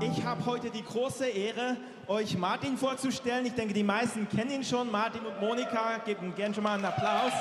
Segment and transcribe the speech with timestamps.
[0.00, 1.76] Ich habe heute die große Ehre,
[2.08, 3.46] euch Martin vorzustellen.
[3.46, 4.90] Ich denke, die meisten kennen ihn schon.
[4.90, 7.32] Martin und Monika, gebt ihm gerne schon mal einen Applaus.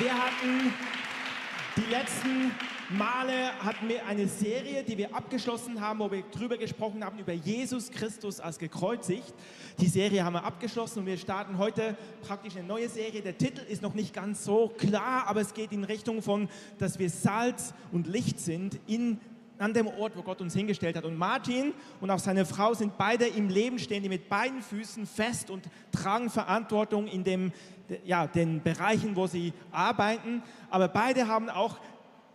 [0.00, 0.74] Wir hatten
[1.76, 2.50] die letzten
[2.90, 7.34] Male hatten wir eine Serie, die wir abgeschlossen haben, wo wir drüber gesprochen haben, über
[7.34, 9.32] Jesus Christus als gekreuzigt.
[9.78, 13.22] Die Serie haben wir abgeschlossen und wir starten heute praktisch eine neue Serie.
[13.22, 16.48] Der Titel ist noch nicht ganz so klar, aber es geht in Richtung von,
[16.78, 19.20] dass wir Salz und Licht sind in
[19.58, 21.04] an dem Ort, wo Gott uns hingestellt hat.
[21.04, 25.06] Und Martin und auch seine Frau sind beide im Leben stehen, die mit beiden Füßen
[25.06, 27.52] fest und tragen Verantwortung in dem,
[28.04, 30.42] ja, den Bereichen, wo sie arbeiten.
[30.70, 31.78] Aber beide haben auch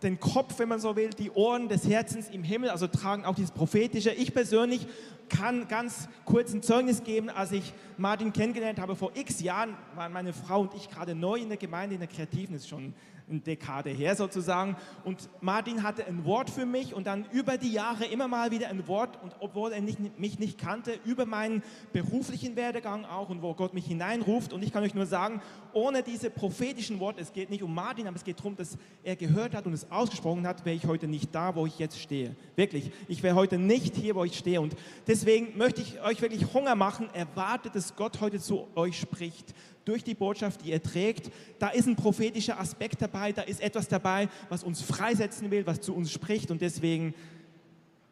[0.02, 3.34] den Kopf, wenn man so will, die Ohren des Herzens im Himmel, also tragen auch
[3.34, 4.10] dieses Prophetische.
[4.10, 4.86] Ich persönlich
[5.30, 10.12] kann ganz kurz ein Zeugnis geben, als ich Martin kennengelernt habe vor x Jahren, waren
[10.12, 12.92] meine Frau und ich gerade neu in der Gemeinde, in der Kreativen, das ist schon
[13.28, 14.76] eine Dekade her sozusagen.
[15.04, 18.68] Und Martin hatte ein Wort für mich und dann über die Jahre immer mal wieder
[18.68, 23.42] ein Wort und obwohl er nicht, mich nicht kannte, über meinen beruflichen Werdegang auch und
[23.42, 24.52] wo Gott mich hineinruft.
[24.52, 25.40] Und ich kann euch nur sagen,
[25.72, 29.16] ohne diese prophetischen Worte, es geht nicht um Martin, aber es geht darum, dass er
[29.16, 32.36] gehört hat und es ausgesprochen hat, wäre ich heute nicht da, wo ich jetzt stehe.
[32.56, 34.60] Wirklich, ich wäre heute nicht hier, wo ich stehe.
[34.60, 37.08] Und deswegen möchte ich euch wirklich Hunger machen.
[37.12, 41.30] Erwartet, dass Gott heute zu euch spricht durch die Botschaft, die er trägt.
[41.58, 45.80] Da ist ein prophetischer Aspekt dabei, da ist etwas dabei, was uns freisetzen will, was
[45.80, 47.14] zu uns spricht und deswegen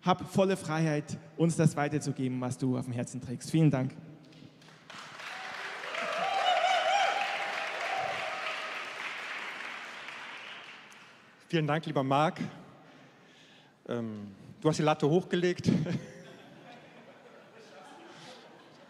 [0.03, 3.51] hab volle Freiheit, uns das weiterzugeben, was du auf dem Herzen trägst.
[3.51, 3.95] Vielen Dank.
[11.49, 12.41] Vielen Dank, lieber Marc.
[13.87, 14.29] Ähm,
[14.61, 15.69] du hast die Latte hochgelegt.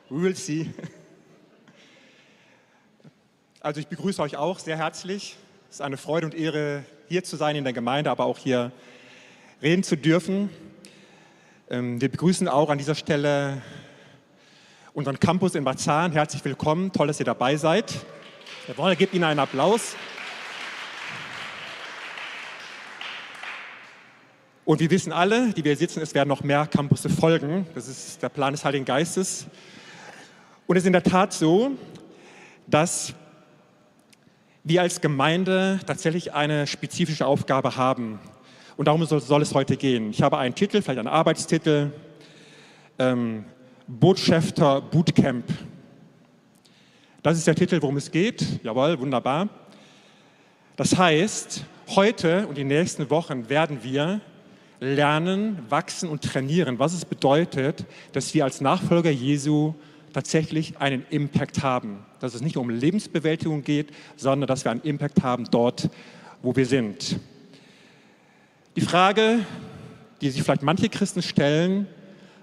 [0.08, 0.72] We will see.
[3.64, 5.36] Also ich begrüße euch auch sehr herzlich.
[5.70, 8.72] Es ist eine Freude und Ehre, hier zu sein in der Gemeinde, aber auch hier
[9.62, 10.50] reden zu dürfen.
[11.70, 13.62] Ähm, wir begrüßen auch an dieser Stelle
[14.94, 16.10] unseren Campus in Bazan.
[16.10, 18.04] Herzlich willkommen, toll, dass ihr dabei seid.
[18.66, 19.94] Jawohl, gebt ihnen einen Applaus.
[24.64, 27.68] Und wir wissen alle, die wir sitzen, es werden noch mehr Campusse folgen.
[27.76, 29.46] Das ist der Plan des Heiligen Geistes.
[30.66, 31.70] Und es ist in der Tat so,
[32.66, 33.14] dass
[34.64, 38.20] wir als Gemeinde tatsächlich eine spezifische Aufgabe haben.
[38.76, 40.10] Und darum soll, soll es heute gehen.
[40.10, 41.92] Ich habe einen Titel, vielleicht einen Arbeitstitel,
[42.98, 43.44] ähm,
[43.88, 45.44] Botschafter Bootcamp.
[47.22, 48.44] Das ist der Titel, worum es geht.
[48.62, 49.48] Jawohl, wunderbar.
[50.76, 54.20] Das heißt, heute und die nächsten Wochen werden wir
[54.80, 59.74] lernen, wachsen und trainieren, was es bedeutet, dass wir als Nachfolger Jesu
[60.12, 61.98] tatsächlich einen Impact haben.
[62.20, 65.90] Dass es nicht um Lebensbewältigung geht, sondern dass wir einen Impact haben dort,
[66.42, 67.18] wo wir sind.
[68.76, 69.44] Die Frage,
[70.20, 71.86] die sich vielleicht manche Christen stellen,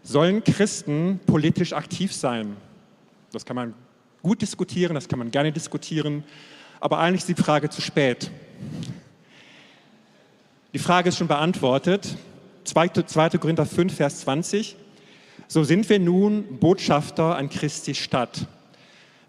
[0.03, 2.55] sollen Christen politisch aktiv sein?
[3.31, 3.73] Das kann man
[4.21, 6.23] gut diskutieren, das kann man gerne diskutieren,
[6.79, 8.31] aber eigentlich ist die Frage zu spät.
[10.73, 12.15] Die Frage ist schon beantwortet.
[12.63, 12.89] 2.
[13.39, 14.75] Korinther 5, Vers 20.
[15.51, 18.45] So sind wir nun Botschafter an Christi Stadt.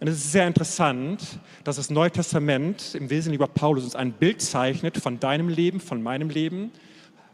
[0.01, 1.23] Und es ist sehr interessant,
[1.65, 5.81] dass das Neue Testament im Wesentlichen über Paulus uns ein Bild zeichnet von deinem Leben,
[5.81, 6.73] von meinem Leben,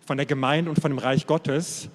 [0.06, 1.88] von der Gemeinde und von dem Reich Gottes,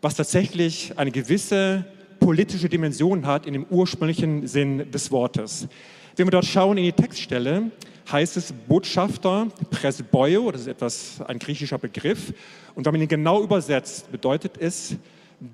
[0.00, 1.84] was tatsächlich eine gewisse
[2.20, 5.68] politische Dimension hat in dem ursprünglichen Sinn des Wortes.
[6.16, 7.70] Wenn wir dort schauen in die Textstelle,
[8.10, 12.32] heißt es Botschafter, Presboio, das ist etwas ein griechischer Begriff.
[12.74, 14.96] Und wenn man ihn genau übersetzt, bedeutet es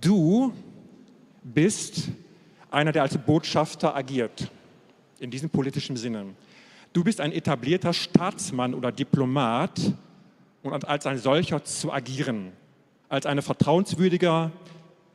[0.01, 0.53] Du
[1.43, 2.11] bist
[2.71, 4.49] einer, der als Botschafter agiert,
[5.19, 6.27] in diesem politischen Sinne.
[6.93, 9.81] Du bist ein etablierter Staatsmann oder Diplomat
[10.63, 12.53] und als ein solcher zu agieren,
[13.09, 14.53] als ein vertrauenswürdiger,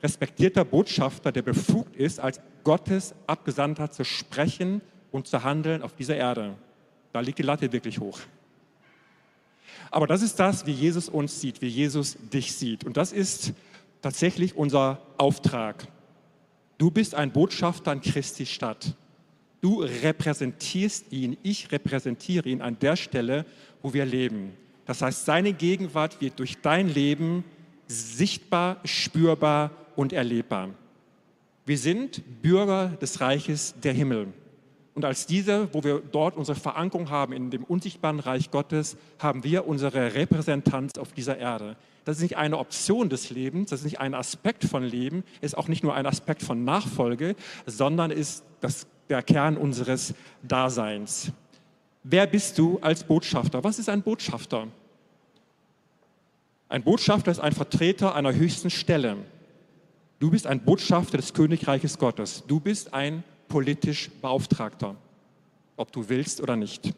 [0.03, 4.81] respektierter Botschafter, der befugt ist, als Gottes Abgesandter zu sprechen
[5.11, 6.55] und zu handeln auf dieser Erde.
[7.13, 8.19] Da liegt die Latte wirklich hoch.
[9.89, 12.83] Aber das ist das, wie Jesus uns sieht, wie Jesus dich sieht.
[12.83, 13.53] Und das ist
[14.05, 15.87] tatsächlich unser Auftrag.
[16.77, 18.93] Du bist ein Botschafter an Christi Stadt.
[19.61, 23.47] Du repräsentierst ihn, ich repräsentiere ihn an der Stelle,
[23.81, 24.53] wo wir leben.
[24.85, 27.43] Das heißt, seine Gegenwart wird durch dein Leben
[27.87, 30.69] sichtbar, spürbar und erlebbar.
[31.65, 34.27] Wir sind Bürger des Reiches der Himmel.
[34.93, 39.43] Und als diese, wo wir dort unsere Verankerung haben in dem unsichtbaren Reich Gottes, haben
[39.43, 41.75] wir unsere Repräsentanz auf dieser Erde.
[42.05, 45.57] Das ist nicht eine Option des Lebens, das ist nicht ein Aspekt von Leben, ist
[45.57, 47.35] auch nicht nur ein Aspekt von Nachfolge,
[47.65, 50.13] sondern ist das, der Kern unseres
[50.43, 51.31] Daseins.
[52.03, 53.63] Wer bist du als Botschafter?
[53.63, 54.67] Was ist ein Botschafter?
[56.69, 59.17] Ein Botschafter ist ein Vertreter einer höchsten Stelle.
[60.19, 62.43] Du bist ein Botschafter des Königreiches Gottes.
[62.47, 64.95] Du bist ein politisch Beauftragter,
[65.75, 66.93] ob du willst oder nicht.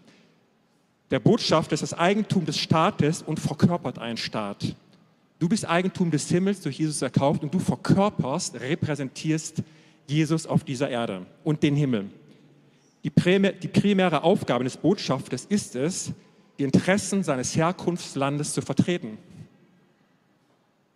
[1.11, 4.75] Der Botschafter ist das Eigentum des Staates und verkörpert einen Staat.
[5.39, 9.61] Du bist Eigentum des Himmels durch Jesus erkauft und du verkörperst, repräsentierst
[10.07, 12.09] Jesus auf dieser Erde und den Himmel.
[13.03, 16.11] Die, primäre Aufgabe des Botschafters ist es,
[16.57, 19.17] die Interessen seines Herkunftslandes zu vertreten.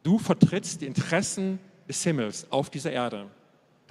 [0.03, 3.27] Du vertrittst die Interessen des Himmels auf dieser Erde.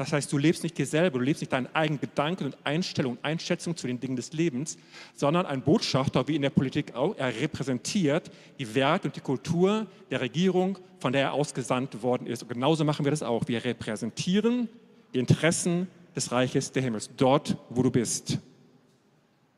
[0.00, 3.18] Das heißt, du lebst nicht dir selber, du lebst nicht deinen eigenen Gedanken und Einstellungen
[3.20, 4.78] Einschätzungen zu den Dingen des Lebens,
[5.14, 9.86] sondern ein Botschafter, wie in der Politik auch, er repräsentiert die Werte und die Kultur
[10.10, 12.40] der Regierung, von der er ausgesandt worden ist.
[12.40, 13.46] Und genauso machen wir das auch.
[13.46, 14.70] Wir repräsentieren
[15.12, 15.86] die Interessen
[16.16, 18.38] des Reiches der Himmels, dort, wo du bist,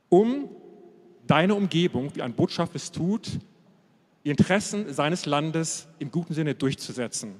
[0.08, 0.48] um
[1.24, 3.28] deine Umgebung, wie ein Botschafter es tut,
[4.24, 7.36] die Interessen seines Landes im guten Sinne durchzusetzen.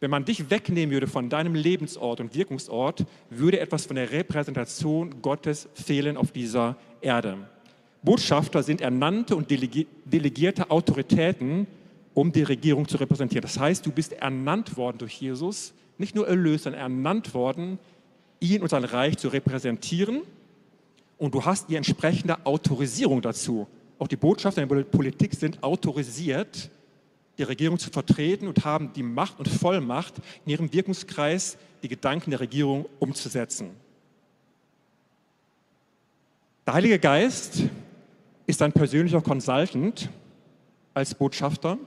[0.00, 5.20] Wenn man dich wegnehmen würde von deinem Lebensort und Wirkungsort, würde etwas von der Repräsentation
[5.20, 7.36] Gottes fehlen auf dieser Erde.
[8.02, 11.66] Botschafter sind ernannte und delegierte Autoritäten,
[12.14, 13.42] um die Regierung zu repräsentieren.
[13.42, 17.78] Das heißt, du bist ernannt worden durch Jesus, nicht nur erlöst, sondern ernannt worden,
[18.40, 20.22] ihn und sein Reich zu repräsentieren.
[21.18, 23.66] Und du hast die entsprechende Autorisierung dazu.
[23.98, 26.70] Auch die Botschafter in der Politik sind autorisiert,
[27.40, 30.14] die Regierung zu vertreten und haben die Macht und Vollmacht,
[30.44, 33.70] in ihrem Wirkungskreis die Gedanken der Regierung umzusetzen.
[36.66, 37.62] Der Heilige Geist
[38.46, 40.10] ist ein persönlicher Consultant
[40.92, 41.78] als Botschafter,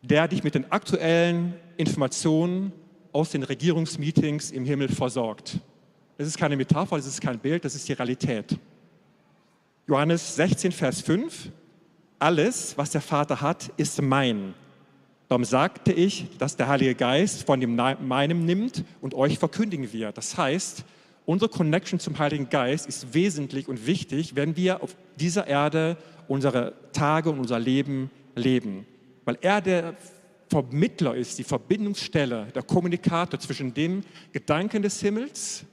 [0.00, 2.72] der dich mit den aktuellen Informationen
[3.12, 5.58] aus den Regierungsmeetings im Himmel versorgt.
[6.16, 8.58] Das ist keine Metapher, das ist kein Bild, das ist die Realität.
[9.86, 11.50] Johannes 16, Vers 5
[12.20, 14.54] alles, was der Vater hat, ist mein.
[15.28, 20.18] Darum sagte ich, dass der Heilige Geist von dem meinem nimmt und euch verkündigen wird.
[20.18, 20.84] Das heißt,
[21.24, 25.96] unsere Connection zum Heiligen Geist ist wesentlich und wichtig, wenn wir auf dieser Erde
[26.26, 28.86] unsere Tage und unser Leben leben.
[29.24, 29.94] Weil er der
[30.48, 34.02] Vermittler ist, die Verbindungsstelle, der Kommunikator zwischen dem
[34.32, 35.64] Gedanken des Himmels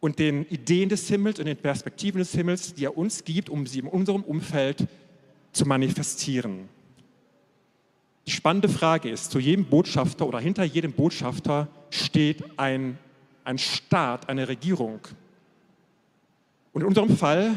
[0.00, 3.66] und den Ideen des Himmels und den Perspektiven des Himmels, die er uns gibt, um
[3.66, 4.88] sie in unserem Umfeld
[5.56, 6.68] zu manifestieren.
[8.26, 12.98] Die spannende Frage ist, zu jedem Botschafter oder hinter jedem Botschafter steht ein,
[13.44, 15.00] ein Staat, eine Regierung.
[16.72, 17.56] Und in unserem Fall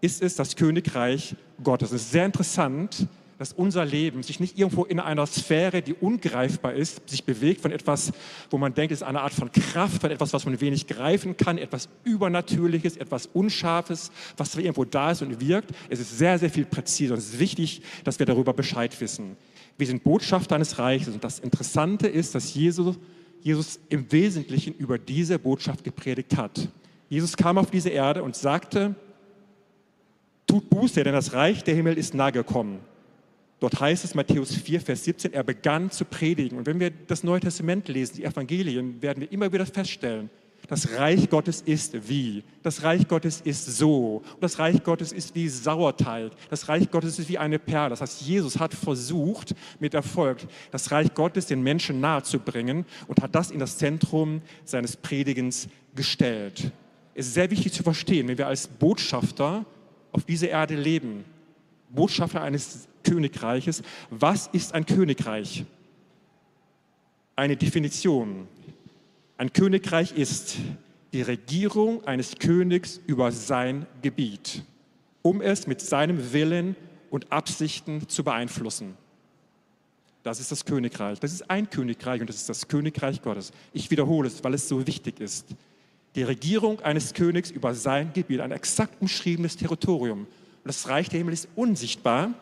[0.00, 1.92] ist es das Königreich Gottes.
[1.92, 3.06] Es ist sehr interessant,
[3.42, 7.72] dass unser Leben sich nicht irgendwo in einer Sphäre, die ungreifbar ist, sich bewegt von
[7.72, 8.12] etwas,
[8.50, 11.36] wo man denkt, es ist eine Art von Kraft, von etwas, was man wenig greifen
[11.36, 15.72] kann, etwas Übernatürliches, etwas Unscharfes, was zwar irgendwo da ist und wirkt.
[15.88, 19.36] Es ist sehr, sehr viel präziser und es ist wichtig, dass wir darüber Bescheid wissen.
[19.76, 22.96] Wir sind Botschafter eines Reiches und das Interessante ist, dass Jesus,
[23.40, 26.68] Jesus im Wesentlichen über diese Botschaft gepredigt hat.
[27.08, 28.94] Jesus kam auf diese Erde und sagte,
[30.46, 32.78] tut Buße, denn das Reich der Himmel ist nahe gekommen.
[33.62, 36.58] Dort heißt es, Matthäus 4, Vers 17, er begann zu predigen.
[36.58, 40.30] Und wenn wir das Neue Testament lesen, die Evangelien, werden wir immer wieder feststellen,
[40.66, 42.42] das Reich Gottes ist wie.
[42.64, 44.22] Das Reich Gottes ist so.
[44.40, 46.32] Das Reich Gottes ist wie Sauerteig.
[46.50, 47.90] Das Reich Gottes ist wie eine Perle.
[47.90, 50.38] Das heißt, Jesus hat versucht, mit Erfolg,
[50.72, 56.72] das Reich Gottes den Menschen nahezubringen und hat das in das Zentrum seines Predigens gestellt.
[57.14, 59.64] Es ist sehr wichtig zu verstehen, wenn wir als Botschafter
[60.10, 61.24] auf dieser Erde leben,
[61.90, 63.82] Botschafter eines Königreiches.
[64.10, 65.64] Was ist ein Königreich?
[67.36, 68.46] Eine Definition.
[69.36, 70.56] Ein Königreich ist
[71.12, 74.62] die Regierung eines Königs über sein Gebiet,
[75.22, 76.76] um es mit seinem Willen
[77.10, 78.96] und Absichten zu beeinflussen.
[80.22, 81.18] Das ist das Königreich.
[81.18, 83.52] Das ist ein Königreich und das ist das Königreich Gottes.
[83.72, 85.46] Ich wiederhole es, weil es so wichtig ist.
[86.14, 90.20] Die Regierung eines Königs über sein Gebiet, ein exakt umschriebenes Territorium.
[90.20, 90.28] Und
[90.64, 92.34] das Reich der Himmel ist unsichtbar,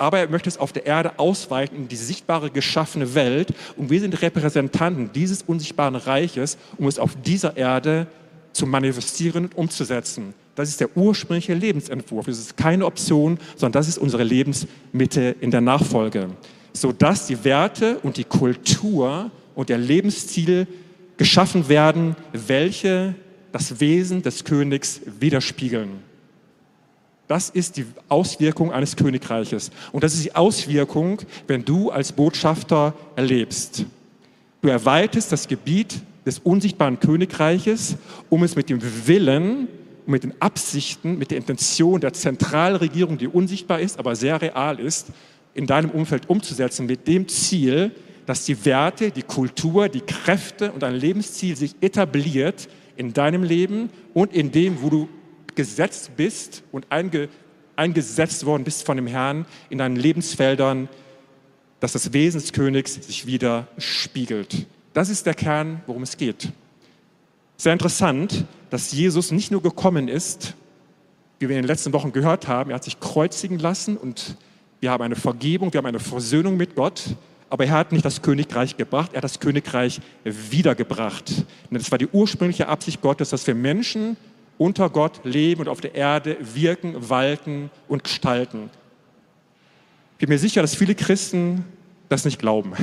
[0.00, 3.52] aber er möchte es auf der Erde ausweiten in die sichtbare geschaffene Welt.
[3.76, 8.06] Und wir sind Repräsentanten dieses unsichtbaren Reiches, um es auf dieser Erde
[8.52, 10.34] zu manifestieren und umzusetzen.
[10.54, 12.26] Das ist der ursprüngliche Lebensentwurf.
[12.26, 16.30] Das ist keine Option, sondern das ist unsere Lebensmitte in der Nachfolge.
[16.72, 20.66] Sodass die Werte und die Kultur und der Lebensstil
[21.18, 23.14] geschaffen werden, welche
[23.52, 26.09] das Wesen des Königs widerspiegeln.
[27.30, 29.70] Das ist die Auswirkung eines Königreiches.
[29.92, 33.84] Und das ist die Auswirkung, wenn du als Botschafter erlebst.
[34.62, 37.94] Du erweiterst das Gebiet des unsichtbaren Königreiches,
[38.30, 39.68] um es mit dem Willen
[40.06, 45.12] mit den Absichten, mit der Intention der Zentralregierung, die unsichtbar ist, aber sehr real ist,
[45.54, 47.92] in deinem Umfeld umzusetzen mit dem Ziel,
[48.26, 53.88] dass die Werte, die Kultur, die Kräfte und ein Lebensziel sich etabliert in deinem Leben
[54.14, 55.08] und in dem, wo du
[55.56, 57.28] gesetzt bist und einge,
[57.76, 60.88] eingesetzt worden bist von dem Herrn in deinen Lebensfeldern,
[61.80, 64.66] dass das Wesen des Königs sich wieder spiegelt.
[64.92, 66.52] Das ist der Kern, worum es geht.
[67.56, 70.54] Sehr interessant, dass Jesus nicht nur gekommen ist,
[71.38, 74.36] wie wir in den letzten Wochen gehört haben, er hat sich kreuzigen lassen und
[74.80, 77.16] wir haben eine Vergebung, wir haben eine Versöhnung mit Gott,
[77.50, 81.44] aber er hat nicht das Königreich gebracht, er hat das Königreich wiedergebracht.
[81.70, 84.16] Und das war die ursprüngliche Absicht Gottes, dass wir Menschen
[84.60, 88.68] unter Gott leben und auf der Erde wirken, walten und gestalten.
[90.12, 91.64] Ich bin mir sicher, dass viele Christen
[92.10, 92.74] das nicht glauben.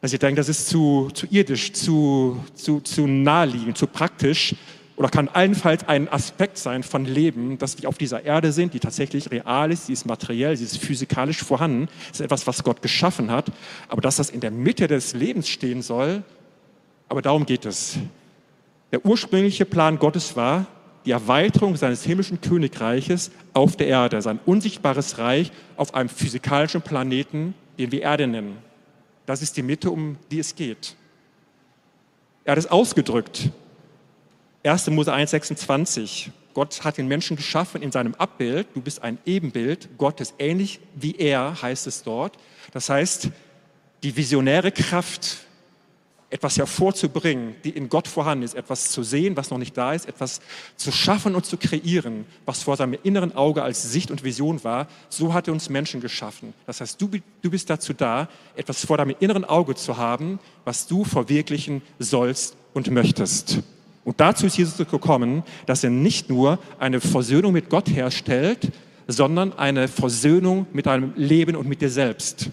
[0.00, 4.56] Dass sie denken, das ist zu, zu irdisch, zu, zu, zu naheliegend, zu praktisch
[4.96, 8.80] oder kann allenfalls ein Aspekt sein von Leben, dass wir auf dieser Erde sind, die
[8.80, 12.82] tatsächlich real ist, sie ist materiell, sie ist physikalisch vorhanden, das ist etwas, was Gott
[12.82, 13.46] geschaffen hat,
[13.86, 16.24] aber dass das in der Mitte des Lebens stehen soll,
[17.08, 17.96] aber darum geht es.
[18.92, 20.66] Der ursprüngliche Plan Gottes war
[21.04, 27.54] die Erweiterung seines himmlischen Königreiches auf der Erde, sein unsichtbares Reich auf einem physikalischen Planeten,
[27.78, 28.58] den wir Erde nennen.
[29.26, 30.94] Das ist die Mitte, um die es geht.
[32.44, 33.50] Er hat es ausgedrückt
[34.64, 34.90] 1.
[34.90, 36.30] Mose 1,26.
[36.54, 38.68] Gott hat den Menschen geschaffen in seinem Abbild.
[38.74, 42.36] Du bist ein Ebenbild Gottes, ähnlich wie er, heißt es dort.
[42.72, 43.30] Das heißt,
[44.02, 45.38] die visionäre Kraft,
[46.32, 50.08] etwas hervorzubringen, die in Gott vorhanden ist, etwas zu sehen, was noch nicht da ist,
[50.08, 50.40] etwas
[50.76, 54.88] zu schaffen und zu kreieren, was vor seinem inneren Auge als Sicht und Vision war,
[55.10, 56.54] so hat er uns Menschen geschaffen.
[56.66, 57.10] Das heißt, du,
[57.42, 62.56] du bist dazu da, etwas vor deinem inneren Auge zu haben, was du verwirklichen sollst
[62.72, 63.58] und möchtest.
[64.04, 68.72] Und dazu ist Jesus gekommen, dass er nicht nur eine Versöhnung mit Gott herstellt,
[69.06, 72.50] sondern eine Versöhnung mit deinem Leben und mit dir selbst.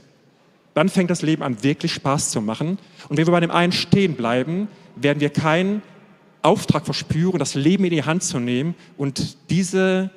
[0.80, 2.78] Dann fängt das Leben an, wirklich Spaß zu machen.
[3.10, 5.82] Und wenn wir bei dem einen stehen bleiben, werden wir keinen
[6.42, 10.10] Auftrag verspüren, das Leben in die Hand zu nehmen und diese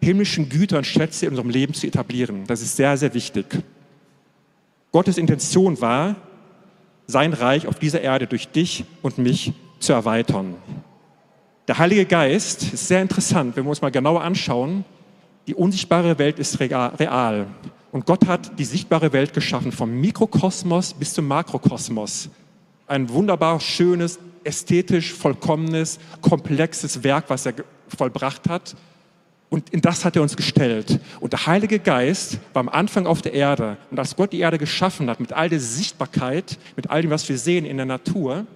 [0.00, 2.44] himmlischen Güter und Schätze in unserem Leben zu etablieren.
[2.46, 3.44] Das ist sehr, sehr wichtig.
[4.90, 6.16] Gottes Intention war,
[7.06, 10.54] sein Reich auf dieser Erde durch dich und mich zu erweitern.
[11.68, 14.86] Der Heilige Geist ist sehr interessant, wenn wir uns mal genauer anschauen.
[15.46, 17.48] Die unsichtbare Welt ist real.
[17.96, 22.28] Und Gott hat die sichtbare Welt geschaffen, vom Mikrokosmos bis zum Makrokosmos.
[22.86, 27.54] Ein wunderbar schönes, ästhetisch vollkommenes, komplexes Werk, was er
[27.88, 28.76] vollbracht hat.
[29.48, 31.00] Und in das hat er uns gestellt.
[31.20, 33.78] Und der Heilige Geist war am Anfang auf der Erde.
[33.90, 37.26] Und als Gott die Erde geschaffen hat, mit all der Sichtbarkeit, mit all dem, was
[37.30, 38.46] wir sehen in der Natur,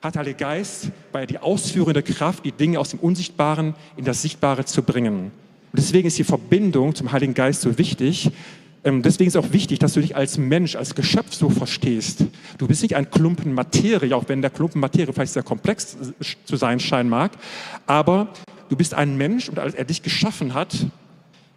[0.00, 4.22] hat der Heilige Geist bei die ausführende Kraft, die Dinge aus dem Unsichtbaren in das
[4.22, 5.30] Sichtbare zu bringen.
[5.72, 8.30] Und deswegen ist die Verbindung zum Heiligen Geist so wichtig.
[8.84, 12.24] Ähm, deswegen ist auch wichtig, dass du dich als Mensch, als Geschöpf so verstehst.
[12.58, 15.96] Du bist nicht ein Klumpen Materie, auch wenn der Klumpen Materie vielleicht sehr komplex
[16.44, 17.32] zu sein scheinen mag.
[17.86, 18.28] Aber
[18.68, 20.86] du bist ein Mensch und als er dich geschaffen hat,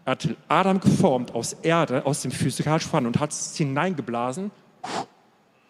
[0.06, 4.52] hat Adam geformt aus Erde, aus dem physikalischen Vorhanden und hat es hineingeblasen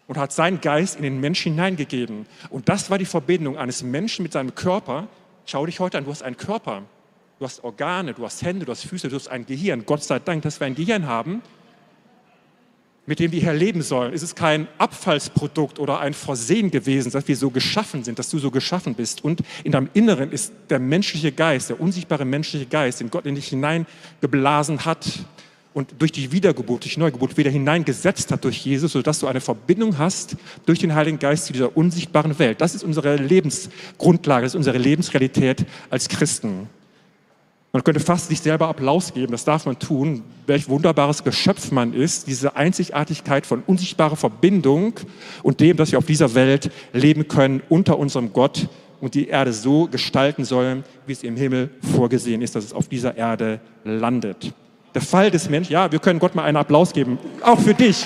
[0.07, 2.25] und hat seinen Geist in den Menschen hineingegeben.
[2.49, 5.07] Und das war die Verbindung eines Menschen mit seinem Körper.
[5.45, 6.83] Schau dich heute an, du hast einen Körper,
[7.41, 9.83] du hast Organe, du hast Hände, du hast Füße, du hast ein Gehirn.
[9.83, 11.41] Gott sei Dank, dass wir ein Gehirn haben,
[13.07, 14.13] mit dem wir hier leben sollen.
[14.13, 18.37] Es ist kein Abfallsprodukt oder ein Versehen gewesen, dass wir so geschaffen sind, dass du
[18.37, 19.23] so geschaffen bist.
[19.23, 23.33] Und in deinem Inneren ist der menschliche Geist, der unsichtbare menschliche Geist, den Gott in
[23.33, 25.07] dich hineingeblasen hat
[25.73, 29.41] und durch die Wiedergeburt, durch die Neugeburt wieder hineingesetzt hat durch Jesus, sodass du eine
[29.41, 30.35] Verbindung hast
[30.67, 32.61] durch den Heiligen Geist zu dieser unsichtbaren Welt.
[32.61, 36.69] Das ist unsere Lebensgrundlage, das ist unsere Lebensrealität als Christen.
[37.73, 41.93] Man könnte fast sich selber Applaus geben, das darf man tun, welch wunderbares Geschöpf man
[41.93, 44.93] ist, diese Einzigartigkeit von unsichtbarer Verbindung
[45.41, 48.67] und dem, dass wir auf dieser Welt leben können unter unserem Gott
[48.99, 52.89] und die Erde so gestalten sollen, wie es im Himmel vorgesehen ist, dass es auf
[52.89, 54.53] dieser Erde landet
[54.93, 55.73] der Fall des Menschen.
[55.73, 58.05] Ja, wir können Gott mal einen Applaus geben, auch für dich.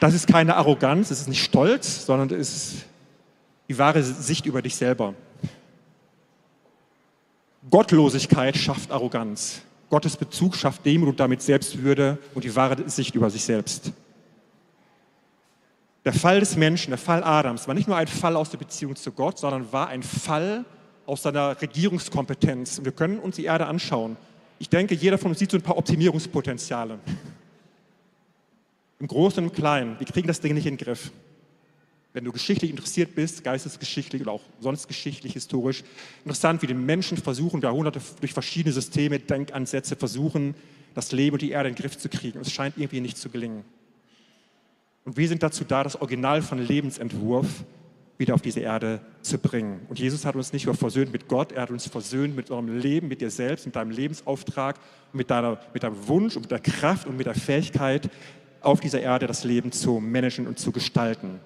[0.00, 2.84] Das ist keine Arroganz, es ist nicht Stolz, sondern es ist
[3.68, 5.14] die wahre Sicht über dich selber.
[7.70, 9.62] Gottlosigkeit schafft Arroganz.
[9.90, 13.92] Gottes Bezug schafft Demut und damit Selbstwürde und die wahre Sicht über sich selbst.
[16.04, 18.96] Der Fall des Menschen, der Fall Adams, war nicht nur ein Fall aus der Beziehung
[18.96, 20.64] zu Gott, sondern war ein Fall
[21.04, 22.78] aus seiner Regierungskompetenz.
[22.78, 24.16] Und wir können uns die Erde anschauen.
[24.58, 26.98] Ich denke, jeder von uns sieht so ein paar Optimierungspotenziale.
[29.00, 29.98] Im Großen und im Kleinen.
[29.98, 31.12] Wir kriegen das Ding nicht in den Griff.
[32.14, 35.84] wenn du geschichtlich interessiert bist, geistesgeschichtlich oder auch sonst geschichtlich, historisch,
[36.24, 40.54] interessant, wie die Menschen versuchen, Jahrhunderte durch verschiedene Systeme, Denkansätze versuchen,
[40.94, 42.38] das Leben und die Erde in den Griff zu kriegen.
[42.38, 43.62] Und es scheint irgendwie nicht zu gelingen.
[45.04, 47.46] Und wir sind dazu da, das Original von Lebensentwurf
[48.16, 49.80] wieder auf diese Erde zu bringen.
[49.88, 52.78] Und Jesus hat uns nicht nur versöhnt mit Gott, er hat uns versöhnt mit unserem
[52.78, 54.80] Leben, mit dir selbst, mit deinem Lebensauftrag,
[55.12, 58.10] mit, deiner, mit deinem Wunsch und mit der Kraft und mit der Fähigkeit,
[58.60, 61.40] auf dieser Erde das Leben zu managen und zu gestalten.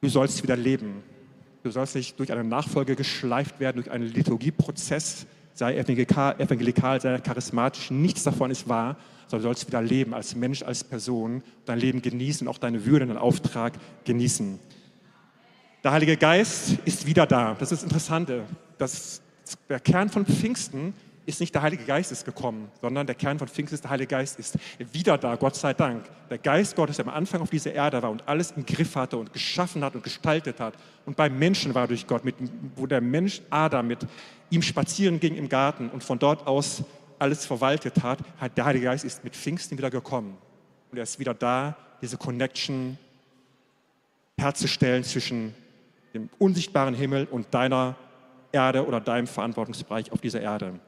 [0.00, 1.02] Du sollst wieder leben.
[1.62, 7.90] Du sollst nicht durch eine Nachfolge geschleift werden, durch einen Liturgieprozess, sei evangelikal, sei charismatisch,
[7.90, 8.96] nichts davon ist wahr,
[9.26, 13.06] sondern du sollst wieder leben als Mensch, als Person, dein Leben genießen, auch deine Würde,
[13.06, 13.72] deinen Auftrag
[14.04, 14.60] genießen.
[15.82, 17.54] Der Heilige Geist ist wieder da.
[17.58, 18.44] Das ist das Interessante.
[18.78, 19.22] Das,
[19.68, 20.94] der Kern von Pfingsten
[21.26, 24.08] ist nicht der Heilige Geist ist gekommen, sondern der Kern von Pfingsten ist, der Heilige
[24.08, 24.56] Geist ist
[24.92, 26.04] wieder da, Gott sei Dank.
[26.30, 29.16] Der Geist Gottes, der am Anfang auf dieser Erde war und alles im Griff hatte
[29.16, 32.36] und geschaffen hat und gestaltet hat und beim Menschen war durch Gott, mit,
[32.76, 34.06] wo der Mensch Adam mit
[34.50, 36.84] ihm spazieren ging im Garten und von dort aus
[37.18, 40.36] alles verwaltet hat, hat der Heilige Geist ist mit Pfingsten wieder gekommen.
[40.90, 42.98] Und er ist wieder da, diese Connection
[44.38, 45.54] herzustellen zwischen
[46.14, 47.96] dem unsichtbaren Himmel und deiner
[48.52, 50.78] Erde oder deinem Verantwortungsbereich auf dieser Erde.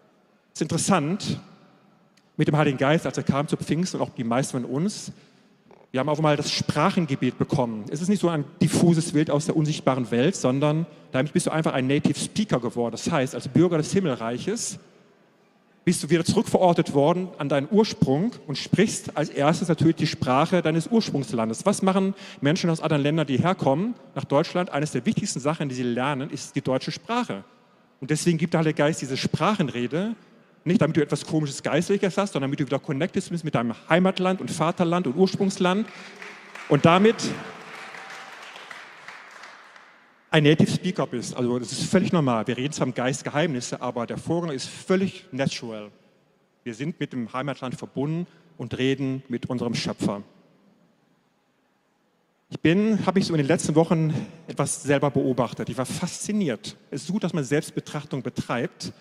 [0.59, 1.39] Ist interessant,
[2.37, 5.13] mit dem Heiligen Geist, als er kam zu Pfingsten und auch die meisten von uns,
[5.93, 7.85] wir haben auch mal das Sprachengebet bekommen.
[7.91, 11.53] Es ist nicht so ein diffuses Bild aus der unsichtbaren Welt, sondern damit bist du
[11.53, 12.91] einfach ein Native Speaker geworden.
[12.91, 14.81] Das heißt, als Bürger des Himmelreiches
[15.85, 20.61] bist du wieder zurückverortet worden an deinen Ursprung und sprichst als erstes natürlich die Sprache
[20.61, 21.67] deines Ursprungslandes.
[21.67, 24.71] Was machen Menschen aus anderen Ländern, die herkommen nach Deutschland?
[24.71, 27.45] Eines der wichtigsten Sachen, die sie lernen, ist die deutsche Sprache.
[28.01, 30.17] Und deswegen gibt der Heilige Geist diese Sprachenrede,
[30.65, 33.75] nicht damit du etwas komisches Geistliches hast, sondern damit du wieder connected bist mit deinem
[33.89, 35.87] Heimatland und Vaterland und Ursprungsland
[36.69, 37.17] und damit
[40.31, 41.35] ein Native Speaker bist.
[41.35, 42.47] Also das ist völlig normal.
[42.47, 45.91] Wir reden zwar im Geist Geheimnisse, aber der Vorgang ist völlig natural.
[46.65, 48.27] Wir sind mit dem Heimatland verbunden
[48.59, 50.23] und reden mit unserem Schöpfer.
[52.51, 54.15] Ich bin, habe ich so in den letzten Wochen
[54.47, 55.69] etwas selber beobachtet.
[55.69, 56.77] Ich war fasziniert.
[56.91, 58.93] Es ist gut, dass man Selbstbetrachtung betreibt.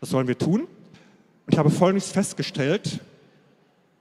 [0.00, 0.66] Das sollen wir tun.
[1.46, 3.00] Und ich habe Folgendes festgestellt,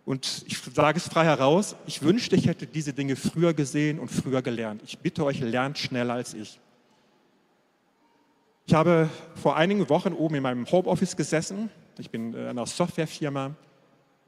[0.05, 4.10] und ich sage es frei heraus, ich wünschte, ich hätte diese Dinge früher gesehen und
[4.10, 4.81] früher gelernt.
[4.86, 6.60] Ich bitte euch, lernt schneller als ich.
[8.67, 11.71] Ich habe vor einigen Wochen oben in meinem Homeoffice gesessen.
[11.97, 13.55] Ich bin in einer Softwarefirma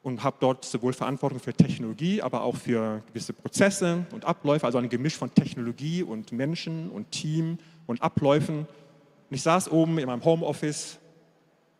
[0.02, 4.80] und habe dort sowohl Verantwortung für Technologie, aber auch für gewisse Prozesse und Abläufe, also
[4.80, 8.60] ein Gemisch von Technologie und Menschen und Team und Abläufen.
[8.60, 10.98] Und ich saß oben in meinem Homeoffice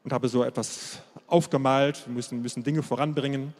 [0.04, 3.54] und habe so etwas aufgemalt, wir müssen, müssen Dinge voranbringen.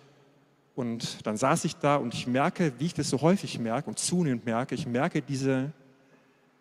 [0.76, 4.00] Und dann saß ich da und ich merke, wie ich das so häufig merke und
[4.00, 5.72] zunehmend merke, ich merke diese,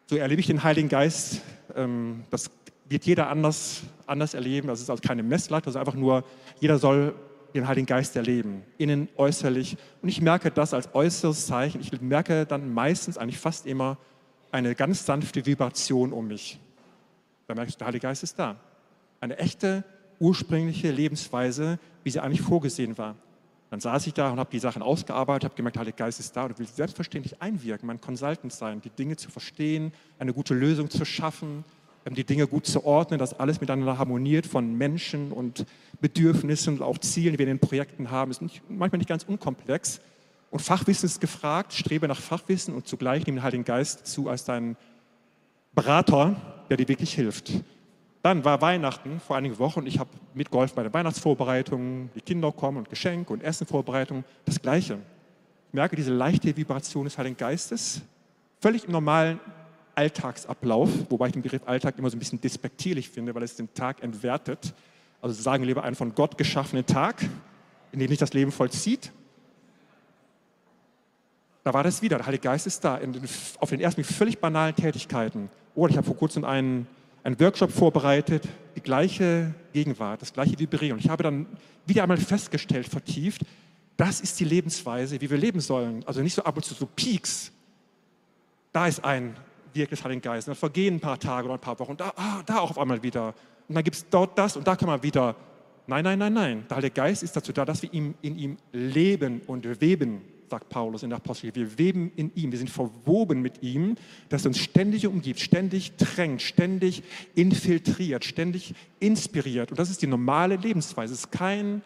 [0.06, 1.42] so erlebe ich den Heiligen Geist,
[1.74, 2.50] ähm, das
[2.88, 4.68] wird jeder anders, anders erleben.
[4.68, 6.24] Das ist also keine Messlatte, das ist einfach nur,
[6.60, 7.14] jeder soll
[7.54, 9.76] den Heiligen Geist erleben, innen, äußerlich.
[10.02, 11.80] Und ich merke das als äußeres Zeichen.
[11.80, 13.98] Ich merke dann meistens, eigentlich fast immer,
[14.52, 16.58] eine ganz sanfte Vibration um mich.
[17.46, 18.56] Da merke ich, der Heilige Geist ist da.
[19.20, 19.84] Eine echte,
[20.18, 23.16] ursprüngliche Lebensweise, wie sie eigentlich vorgesehen war.
[23.70, 26.36] Dann saß ich da und habe die Sachen ausgearbeitet, habe gemerkt, der Heilige Geist ist
[26.36, 30.88] da und will selbstverständlich einwirken, mein Consultant sein, die Dinge zu verstehen, eine gute Lösung
[30.88, 31.64] zu schaffen,
[32.04, 35.66] ähm, die Dinge gut zu ordnen, dass alles miteinander harmoniert von Menschen und
[36.00, 38.30] Bedürfnissen und auch Zielen, die wir in den Projekten haben.
[38.30, 40.00] Ist nicht, manchmal nicht ganz unkomplex.
[40.50, 44.44] Und Fachwissen ist gefragt, strebe nach Fachwissen und zugleich nehme den Heiligen Geist zu als
[44.44, 44.76] dein
[45.74, 46.36] Berater,
[46.70, 47.52] der dir wirklich hilft.
[48.26, 52.50] Dann war Weihnachten vor einigen Wochen und ich habe mitgeholfen bei der Weihnachtsvorbereitung, die Kinder
[52.50, 54.98] kommen und Geschenk und Essenvorbereitung, das Gleiche.
[55.68, 58.02] Ich merke diese leichte Vibration des Heiligen Geistes,
[58.60, 59.38] völlig im normalen
[59.94, 63.72] Alltagsablauf, wobei ich den Begriff Alltag immer so ein bisschen despektierlich finde, weil es den
[63.74, 64.74] Tag entwertet.
[65.22, 67.22] Also sagen lieber einen von Gott geschaffenen Tag,
[67.92, 69.12] in dem sich das Leben vollzieht.
[71.62, 72.98] Da war das wieder, der Heilige Geist ist da,
[73.60, 75.48] auf den ersten völlig banalen Tätigkeiten.
[75.76, 76.88] Oder ich habe vor kurzem einen
[77.26, 78.44] einen Workshop vorbereitet,
[78.76, 80.92] die gleiche Gegenwart, das gleiche Vibrieren.
[80.92, 81.46] Und ich habe dann
[81.84, 83.42] wieder einmal festgestellt, vertieft,
[83.96, 86.04] das ist die Lebensweise, wie wir leben sollen.
[86.06, 87.50] Also nicht so ab und zu so Peaks.
[88.72, 89.34] Da ist ein
[89.74, 90.44] Wirk des Heiligen Geistes.
[90.44, 91.96] Dann vergehen ein paar Tage oder ein paar Wochen.
[91.96, 93.34] Da, ah, da auch auf einmal wieder.
[93.68, 95.34] Und dann gibt es dort das und da kann man wieder.
[95.88, 96.64] Nein, nein, nein, nein.
[96.68, 101.02] Der Heilige Geist ist dazu da, dass wir in ihm leben und weben sagt Paulus
[101.02, 101.54] in der Apostel.
[101.54, 103.96] Wir weben in ihm, wir sind verwoben mit ihm,
[104.28, 107.02] das uns ständig umgibt, ständig drängt, ständig
[107.34, 109.70] infiltriert, ständig inspiriert.
[109.70, 111.14] Und das ist die normale Lebensweise.
[111.14, 111.82] Es ist kein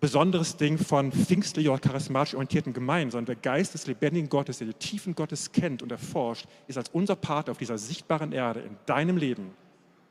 [0.00, 4.68] besonderes Ding von pfingstlich oder charismatisch orientierten Gemeinden, sondern der Geist des lebendigen Gottes, der
[4.68, 8.76] die Tiefen Gottes kennt und erforscht, ist als unser Part auf dieser sichtbaren Erde in
[8.86, 9.50] deinem Leben.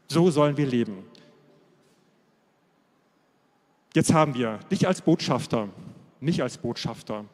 [0.08, 1.04] So sollen wir leben.
[3.96, 5.70] Jetzt haben wir dich als Botschafter,
[6.20, 7.26] nicht als Botschafter,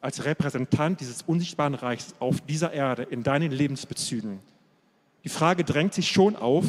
[0.00, 4.40] als Repräsentant dieses unsichtbaren Reichs auf dieser Erde in deinen Lebensbezügen.
[5.24, 6.66] Die Frage drängt sich schon auf,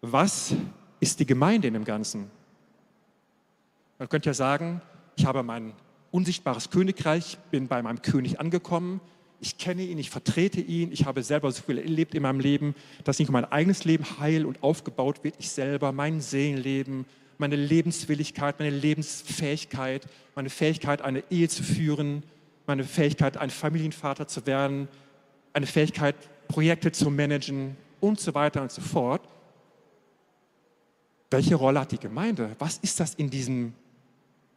[0.00, 0.54] was
[1.00, 2.30] ist die Gemeinde in dem Ganzen?
[3.98, 4.82] Man könnte ja sagen,
[5.16, 5.72] ich habe mein
[6.10, 9.00] unsichtbares Königreich, bin bei meinem König angekommen,
[9.40, 12.74] ich kenne ihn, ich vertrete ihn, ich habe selber so viel erlebt in meinem Leben,
[13.02, 17.04] dass nicht nur mein eigenes Leben heil und aufgebaut wird, ich selber, mein Seelenleben,
[17.38, 22.22] meine Lebenswilligkeit, meine Lebensfähigkeit, meine Fähigkeit, eine Ehe zu führen,
[22.66, 24.88] meine Fähigkeit, ein Familienvater zu werden,
[25.52, 26.16] eine Fähigkeit,
[26.48, 29.22] Projekte zu managen und so weiter und so fort.
[31.30, 32.54] Welche Rolle hat die Gemeinde?
[32.58, 33.74] Was ist das in diesem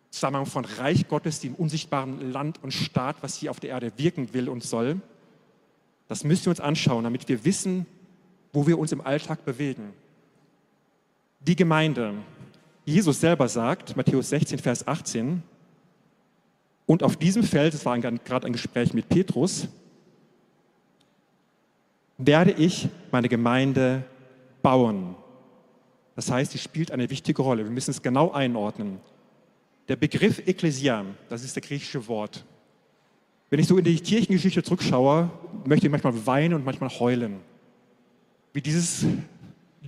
[0.09, 4.33] Zusammenhang von Reich Gottes, dem unsichtbaren Land und Staat, was hier auf der Erde wirken
[4.33, 5.01] will und soll?
[6.07, 7.85] Das müssen wir uns anschauen, damit wir wissen,
[8.53, 9.93] wo wir uns im Alltag bewegen.
[11.39, 12.13] Die Gemeinde.
[12.88, 15.43] Jesus selber sagt, Matthäus 16, Vers 18,
[16.86, 19.67] und auf diesem Feld, es war gerade ein Gespräch mit Petrus,
[22.17, 24.06] werde ich meine Gemeinde
[24.62, 25.15] bauen.
[26.15, 27.65] Das heißt, sie spielt eine wichtige Rolle.
[27.65, 29.00] Wir müssen es genau einordnen.
[29.89, 32.45] Der Begriff Ekklesia, das ist der griechische Wort.
[33.50, 35.30] Wenn ich so in die Kirchengeschichte zurückschaue,
[35.65, 37.41] möchte ich manchmal weinen und manchmal heulen.
[38.54, 39.06] Wie dieses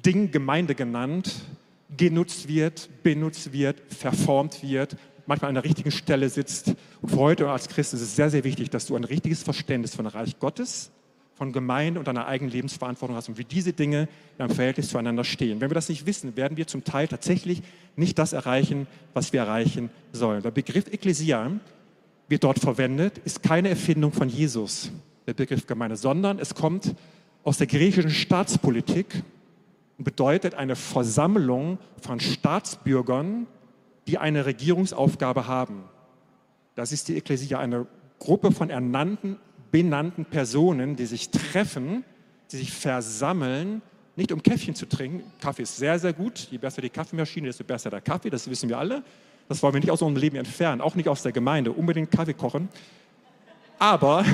[0.05, 1.33] Ding Gemeinde genannt,
[1.95, 6.73] genutzt wird, benutzt wird, verformt wird, manchmal an der richtigen Stelle sitzt.
[7.01, 9.95] Und für heute als Christ ist es sehr, sehr wichtig, dass du ein richtiges Verständnis
[9.95, 10.91] von Reich Gottes
[11.39, 15.23] von Gemeinde und deiner eigenen Lebensverantwortung hast und wie diese Dinge in einem Verhältnis zueinander
[15.23, 15.61] stehen.
[15.61, 17.61] Wenn wir das nicht wissen, werden wir zum Teil tatsächlich
[17.95, 20.43] nicht das erreichen, was wir erreichen sollen.
[20.43, 21.49] Der Begriff Ekklesia
[22.27, 24.91] wird dort verwendet, ist keine Erfindung von Jesus,
[25.27, 26.93] der Begriff Gemeinde, sondern es kommt
[27.45, 29.23] aus der griechischen Staatspolitik
[30.03, 33.47] bedeutet eine Versammlung von Staatsbürgern,
[34.07, 35.83] die eine Regierungsaufgabe haben.
[36.75, 37.85] Das ist die Ekklesia, eine
[38.19, 39.37] Gruppe von ernannten
[39.71, 42.03] benannten Personen, die sich treffen,
[42.51, 43.81] die sich versammeln,
[44.15, 45.23] nicht um Käffchen zu trinken.
[45.39, 46.47] Kaffee ist sehr, sehr gut.
[46.51, 48.29] Je besser die Kaffeemaschine, desto besser der Kaffee.
[48.29, 49.03] Das wissen wir alle.
[49.47, 51.71] Das wollen wir nicht aus unserem Leben entfernen, auch nicht aus der Gemeinde.
[51.71, 52.69] Unbedingt Kaffee kochen.
[53.79, 54.25] Aber,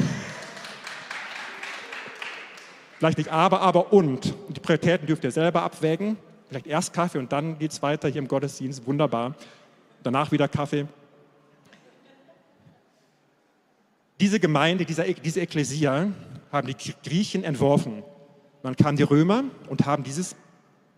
[3.05, 4.33] vielleicht nicht aber, aber und.
[4.49, 6.17] Die Prioritäten dürft ihr selber abwägen.
[6.49, 8.87] Vielleicht erst Kaffee und dann geht es weiter hier im Gottesdienst.
[8.87, 9.35] Wunderbar.
[10.01, 10.87] Danach wieder Kaffee.
[14.19, 16.07] Diese Gemeinde, diese, diese Ekklesia
[16.51, 16.75] haben die
[17.07, 18.01] Griechen entworfen.
[18.63, 20.35] Dann kamen die Römer und haben dieses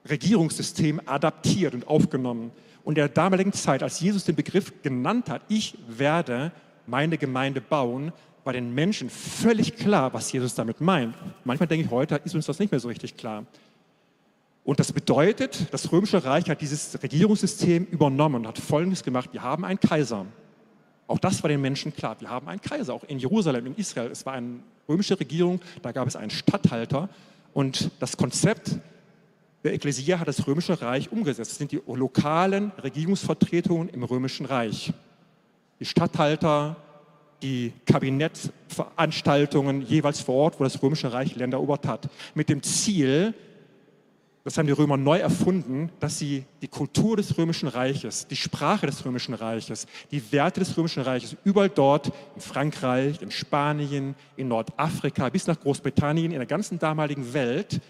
[0.09, 2.51] Regierungssystem adaptiert und aufgenommen.
[2.85, 6.53] Und in der damaligen Zeit, als Jesus den Begriff genannt hat, ich werde
[6.85, 8.13] meine Gemeinde bauen,
[8.47, 11.13] war den Menschen völlig klar, was Jesus damit meint.
[11.43, 13.45] Manchmal denke ich, heute ist uns das nicht mehr so richtig klar.
[14.63, 19.29] Und das bedeutet, das Römische Reich hat dieses Regierungssystem übernommen und hat Folgendes gemacht.
[19.33, 20.25] Wir haben einen Kaiser.
[21.07, 22.15] Auch das war den Menschen klar.
[22.19, 24.12] Wir haben einen Kaiser, auch in Jerusalem, in Israel.
[24.12, 27.10] Es war eine römische Regierung, da gab es einen Statthalter.
[27.53, 28.77] Und das Konzept
[29.63, 31.51] der Ekklesia hat das römische Reich umgesetzt.
[31.51, 34.93] Das sind die lokalen Regierungsvertretungen im römischen Reich.
[35.79, 36.77] Die Statthalter,
[37.41, 42.10] die Kabinettveranstaltungen jeweils vor Ort, wo das römische Reich Länder erobert hat.
[42.36, 43.34] Mit dem Ziel,
[44.43, 48.88] das haben die Römer neu erfunden, dass sie die Kultur des Römischen Reiches, die Sprache
[48.88, 54.47] des Römischen Reiches, die Werte des Römischen Reiches überall dort, in Frankreich, in Spanien, in
[54.47, 57.82] Nordafrika, bis nach Großbritannien, in der ganzen damaligen Welt,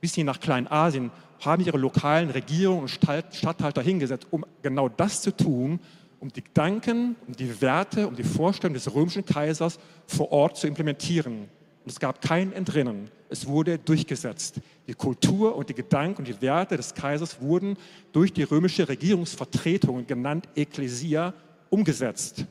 [0.00, 1.10] bis hin nach Kleinasien,
[1.40, 5.80] haben ihre lokalen Regierungen und Statthalter hingesetzt, um genau das zu tun,
[6.22, 10.68] um die Gedanken, um die Werte, um die Vorstellungen des römischen Kaisers vor Ort zu
[10.68, 11.48] implementieren.
[11.84, 13.10] Und es gab kein Entrinnen.
[13.28, 14.60] Es wurde durchgesetzt.
[14.86, 17.76] Die Kultur und die Gedanken und die Werte des Kaisers wurden
[18.12, 21.34] durch die römische Regierungsvertretung, genannt Ekklesia,
[21.70, 22.46] umgesetzt.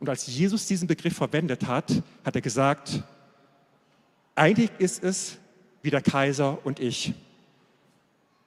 [0.00, 1.92] Und als Jesus diesen Begriff verwendet hat,
[2.24, 3.02] hat er gesagt,
[4.34, 5.36] eigentlich ist es
[5.82, 7.12] wie der Kaiser und ich.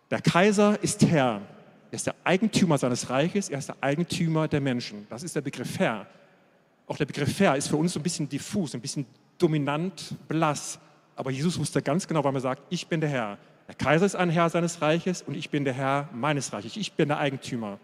[0.09, 1.43] Der Kaiser ist Herr.
[1.91, 5.05] Er ist der Eigentümer seines Reiches, er ist der Eigentümer der Menschen.
[5.09, 6.05] Das ist der Begriff Herr.
[6.87, 9.05] Auch der Begriff Herr ist für uns so ein bisschen diffus, ein bisschen
[9.37, 10.79] dominant, blass.
[11.15, 13.37] Aber Jesus wusste ganz genau, warum er sagt, ich bin der Herr.
[13.67, 16.77] Der Kaiser ist ein Herr seines Reiches und ich bin der Herr meines Reiches.
[16.77, 17.79] Ich bin der Eigentümer.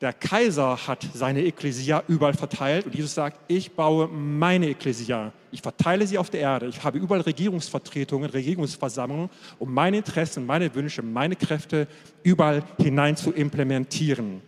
[0.00, 5.30] Der Kaiser hat seine Ekklesia überall verteilt und Jesus sagt, ich baue meine Ekklesia.
[5.52, 6.66] Ich verteile sie auf der Erde.
[6.68, 11.86] Ich habe überall Regierungsvertretungen, Regierungsversammlungen, um meine Interessen, meine Wünsche, meine Kräfte
[12.22, 14.40] überall hinein zu implementieren.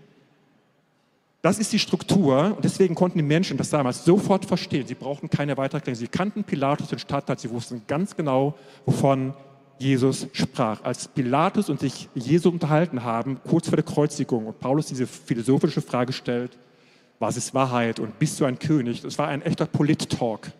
[1.42, 4.86] Das ist die Struktur und deswegen konnten die Menschen das damals sofort verstehen.
[4.86, 5.98] Sie brauchten keine weitere Erklärung.
[5.98, 8.54] Sie kannten Pilatus, den Stadtteil, sie wussten ganz genau,
[8.86, 9.34] wovon
[9.78, 10.82] Jesus sprach.
[10.84, 15.82] Als Pilatus und sich Jesu unterhalten haben, kurz vor der Kreuzigung, und Paulus diese philosophische
[15.82, 16.58] Frage stellt,
[17.18, 19.00] was ist Wahrheit und bist du ein König?
[19.02, 20.50] Das war ein echter Polit-Talk.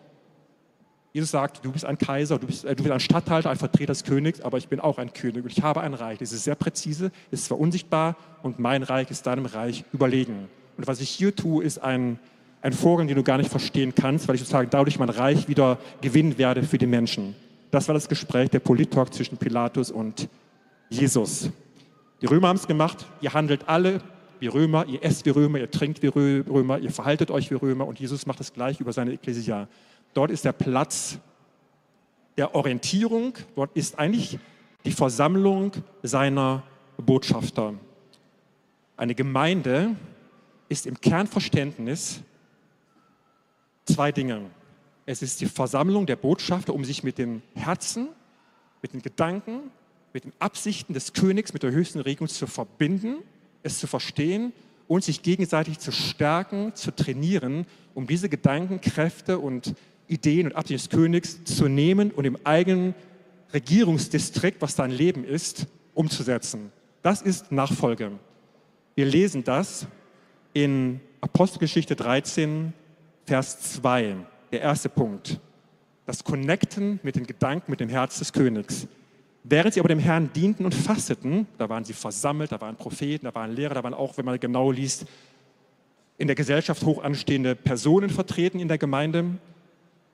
[1.13, 3.93] Jesus sagt, du bist ein Kaiser, du bist, äh, du bist ein Statthalter, ein Vertreter
[3.93, 6.17] des Königs, aber ich bin auch ein König und ich habe ein Reich.
[6.17, 10.49] Das ist sehr präzise, ist zwar unsichtbar und mein Reich ist deinem Reich überlegen.
[10.75, 12.17] Und was ich hier tue, ist ein,
[12.63, 15.77] ein Vorgang, den du gar nicht verstehen kannst, weil ich sozusagen dadurch mein Reich wieder
[16.01, 17.35] gewinnen werde für die Menschen.
[17.73, 20.29] Das war das Gespräch, der Polit-Talk zwischen Pilatus und
[20.89, 21.49] Jesus.
[22.21, 23.99] Die Römer haben es gemacht, ihr handelt alle
[24.39, 27.87] wie Römer, ihr esst wie Römer, ihr trinkt wie Römer, ihr verhaltet euch wie Römer
[27.87, 29.67] und Jesus macht es gleich über seine Ekklesia.
[30.13, 31.17] Dort ist der Platz
[32.37, 34.37] der Orientierung, dort ist eigentlich
[34.85, 35.71] die Versammlung
[36.03, 36.61] seiner
[36.97, 37.73] Botschafter.
[38.97, 39.95] Eine Gemeinde
[40.69, 42.21] ist im Kernverständnis
[43.85, 44.41] zwei Dinge.
[45.05, 48.09] Es ist die Versammlung der Botschafter, um sich mit dem Herzen,
[48.81, 49.71] mit den Gedanken,
[50.13, 53.17] mit den Absichten des Königs, mit der höchsten Regung zu verbinden,
[53.63, 54.53] es zu verstehen
[54.87, 59.75] und sich gegenseitig zu stärken, zu trainieren, um diese Gedanken, Kräfte und
[60.07, 62.93] Ideen und Absichten des Königs zu nehmen und im eigenen
[63.53, 66.71] Regierungsdistrikt, was dein Leben ist, umzusetzen.
[67.01, 68.11] Das ist Nachfolge.
[68.95, 69.87] Wir lesen das
[70.53, 72.73] in Apostelgeschichte 13,
[73.25, 74.17] Vers 2,
[74.53, 75.39] der erste Punkt.
[76.05, 78.87] Das Connecten mit den Gedanken, mit dem Herz des Königs.
[79.43, 83.25] Während sie aber dem Herrn dienten und fasteten, da waren sie versammelt, da waren Propheten,
[83.25, 85.05] da waren Lehrer, da waren auch, wenn man genau liest,
[86.17, 89.25] in der Gesellschaft hoch anstehende Personen vertreten in der Gemeinde.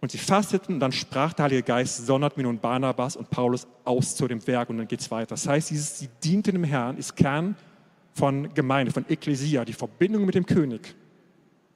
[0.02, 3.68] Und sie fasteten und dann sprach der Heilige Geist, sondert mir nun Barnabas und Paulus
[3.84, 5.30] aus zu dem Werk und dann geht es weiter.
[5.30, 7.56] Das heißt, dieses, sie dienten dem Herrn, ist Kern
[8.14, 10.96] von Gemeinde, von Ekklesia, die Verbindung mit dem König.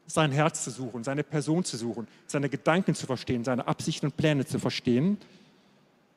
[0.06, 4.18] Sein Herz zu suchen, seine Person zu suchen, seine Gedanken zu verstehen, seine Absichten und
[4.18, 5.18] Pläne zu verstehen.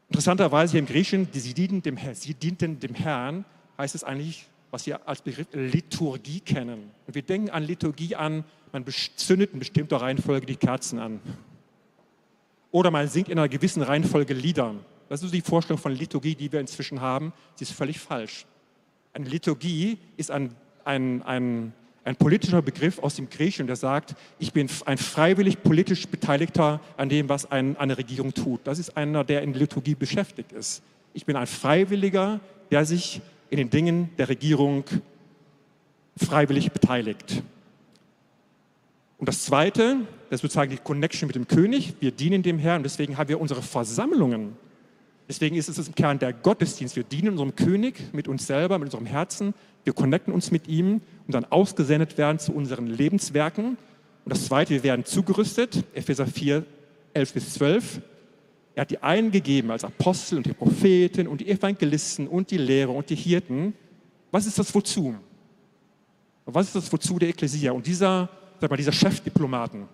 [0.09, 3.45] Interessanterweise hier im Griechischen, sie dienten dem, sie dienten dem Herrn,
[3.79, 6.91] heißt es eigentlich, was wir als Begriff Liturgie kennen.
[7.07, 8.85] Und wir denken an Liturgie an, man
[9.17, 11.21] zündet in bestimmter Reihenfolge die Kerzen an.
[12.71, 14.75] Oder man singt in einer gewissen Reihenfolge Lieder.
[15.09, 17.33] Das ist die Vorstellung von Liturgie, die wir inzwischen haben.
[17.55, 18.45] Sie ist völlig falsch.
[19.13, 21.73] Eine Liturgie ist ein, ein, ein,
[22.07, 27.09] ein politischer Begriff aus dem Griechischen, der sagt, ich bin ein freiwillig politisch Beteiligter an
[27.09, 28.61] dem, was ein, eine Regierung tut.
[28.65, 30.83] Das ist einer, der in Liturgie beschäftigt ist.
[31.15, 32.41] Ich bin ein Freiwilliger,
[32.71, 34.85] der sich in den Dingen der Regierung
[36.17, 37.43] freiwillig beteiligt.
[39.19, 39.97] Und das Zweite,
[40.31, 41.95] das ist sozusagen die Connection mit dem König.
[41.99, 44.57] Wir dienen dem Herrn deswegen haben wir unsere Versammlungen.
[45.29, 46.95] Deswegen ist es im Kern der Gottesdienst.
[46.95, 49.55] Wir dienen unserem König mit uns selber, mit unserem Herzen.
[49.87, 53.79] Wir connecten uns mit ihm und dann ausgesendet werden zu unseren Lebenswerken.
[54.25, 55.85] Und das Zweite, wir werden zugerüstet.
[55.95, 56.67] Epheser 4,
[57.15, 58.01] 11 bis 12.
[58.75, 62.59] Er hat die einen gegeben als Apostel und die Propheten und die Evangelisten und die
[62.59, 63.75] Lehrer und die Hirten.
[64.33, 65.15] Was ist das Wozu?
[66.47, 67.71] Was ist das Wozu der Ekklesia?
[67.71, 68.29] Und dieser
[68.61, 69.89] sag mal, dieser Chefdiplomaten,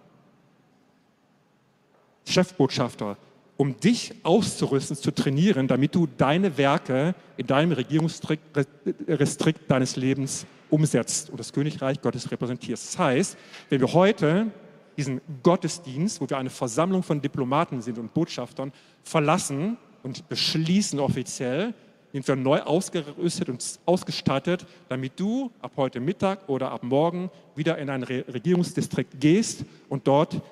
[2.27, 3.19] Chefbotschafter,
[3.63, 11.31] um dich auszurüsten, zu trainieren, damit du deine Werke in deinem Regierungsrestrikt deines Lebens umsetzt
[11.31, 12.89] und das Königreich Gottes repräsentierst.
[12.89, 13.37] Das heißt,
[13.71, 14.49] wenn wir heute
[14.97, 18.73] diesen Gottesdienst, wo wir eine Versammlung von Diplomaten sind und Botschaftern,
[19.05, 21.73] verlassen und beschließen offiziell,
[22.13, 27.79] sind wir neu ausgerüstet und ausgestattet, damit du ab heute Mittag oder ab morgen wieder
[27.79, 30.43] in ein Regierungsdistrikt gehst und dort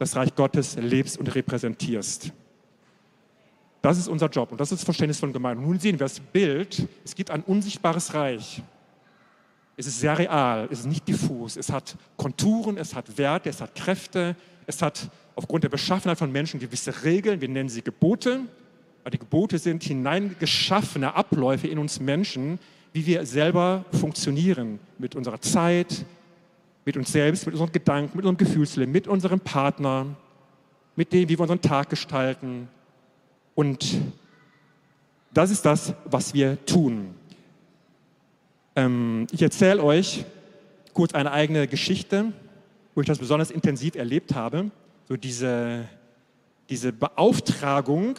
[0.00, 2.32] das Reich Gottes lebst und repräsentierst.
[3.86, 5.62] Das ist unser Job und das ist das Verständnis von Gemeinde.
[5.62, 8.60] nun sehen wir das Bild, es gibt ein unsichtbares Reich.
[9.76, 13.60] Es ist sehr real, es ist nicht diffus, es hat Konturen, es hat Werte, es
[13.60, 14.34] hat Kräfte,
[14.66, 18.40] es hat aufgrund der Beschaffenheit von Menschen gewisse Regeln, wir nennen sie Gebote,
[19.04, 22.58] weil die Gebote sind hineingeschaffene Abläufe in uns Menschen,
[22.92, 26.04] wie wir selber funktionieren mit unserer Zeit,
[26.84, 30.06] mit uns selbst, mit unseren Gedanken, mit unserem Gefühlsleben, mit unserem Partner,
[30.96, 32.66] mit dem, wie wir unseren Tag gestalten.
[33.56, 34.00] Und
[35.34, 37.14] das ist das, was wir tun.
[38.76, 40.24] Ähm, ich erzähle euch
[40.92, 42.32] kurz eine eigene Geschichte,
[42.94, 44.70] wo ich das besonders intensiv erlebt habe.
[45.08, 45.88] So diese,
[46.68, 48.16] diese Beauftragung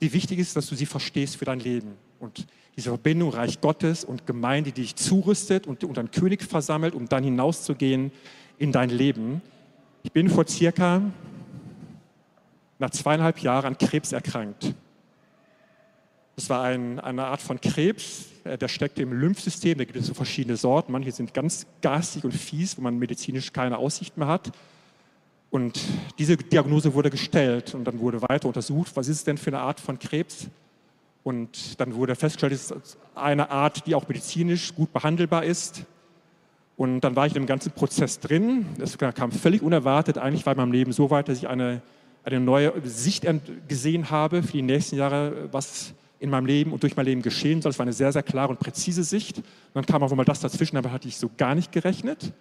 [0.00, 1.92] wie wichtig ist, dass du sie verstehst für dein Leben.
[2.18, 6.94] Und diese Verbindung Reich Gottes und Gemeinde, die dich zurüstet und unter einen König versammelt,
[6.94, 8.10] um dann hinauszugehen
[8.58, 9.42] in dein Leben.
[10.02, 11.02] Ich bin vor circa
[12.80, 14.74] nach zweieinhalb Jahren an Krebs erkrankt.
[16.36, 19.76] Das war ein, eine Art von Krebs, äh, der steckte im Lymphsystem.
[19.76, 20.92] Da gibt es so verschiedene Sorten.
[20.92, 24.50] Manche sind ganz garstig und fies, wo man medizinisch keine Aussicht mehr hat.
[25.50, 25.80] Und
[26.18, 29.60] diese Diagnose wurde gestellt und dann wurde weiter untersucht, was ist es denn für eine
[29.60, 30.48] Art von Krebs?
[31.24, 35.84] Und dann wurde festgestellt, es ist eine Art, die auch medizinisch gut behandelbar ist.
[36.76, 38.64] Und dann war ich in dem ganzen Prozess drin.
[38.78, 40.16] Es kam völlig unerwartet.
[40.16, 41.82] Eigentlich war in meinem Leben so weit, dass ich eine,
[42.24, 43.26] eine neue Sicht
[43.68, 47.62] gesehen habe für die nächsten Jahre, was in meinem Leben und durch mein Leben geschehen
[47.62, 47.70] soll.
[47.70, 49.38] Es war eine sehr, sehr klare und präzise Sicht.
[49.38, 52.32] Und dann kam auch mal das dazwischen, damit hatte ich so gar nicht gerechnet.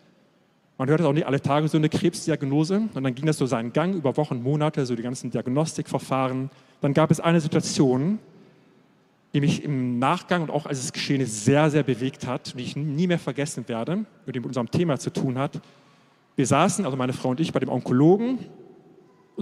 [0.78, 2.90] Man hört es auch nicht alle Tage, so eine Krebsdiagnose.
[2.94, 6.50] Und dann ging das so seinen Gang über Wochen, Monate, so die ganzen Diagnostikverfahren.
[6.82, 8.20] Dann gab es eine Situation,
[9.34, 12.58] die mich im Nachgang und auch als es geschehen ist, sehr, sehr bewegt hat und
[12.60, 15.62] die ich nie mehr vergessen werde, die mit unserem Thema zu tun hat.
[16.36, 18.40] Wir saßen, also meine Frau und ich, bei dem Onkologen,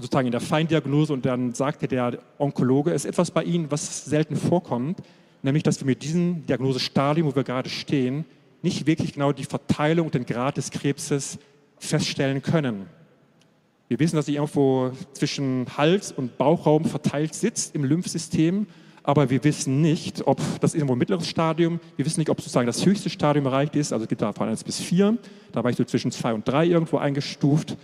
[0.01, 4.05] sozusagen in der Feindiagnose und dann sagte der Onkologe, es ist etwas bei Ihnen, was
[4.05, 4.99] selten vorkommt,
[5.43, 8.25] nämlich, dass wir mit diesem Diagnosestadium, wo wir gerade stehen,
[8.61, 11.37] nicht wirklich genau die Verteilung und den Grad des Krebses
[11.77, 12.87] feststellen können.
[13.87, 18.67] Wir wissen, dass sie irgendwo zwischen Hals und Bauchraum verteilt sitzt im Lymphsystem
[19.07, 22.67] aber wir wissen nicht, ob das irgendwo ein mittleres Stadium, wir wissen nicht, ob sozusagen
[22.67, 25.17] das höchste Stadium erreicht ist, also es gibt da von 1 bis 4,
[25.53, 27.77] da war ich so zwischen 2 und 3 irgendwo eingestuft.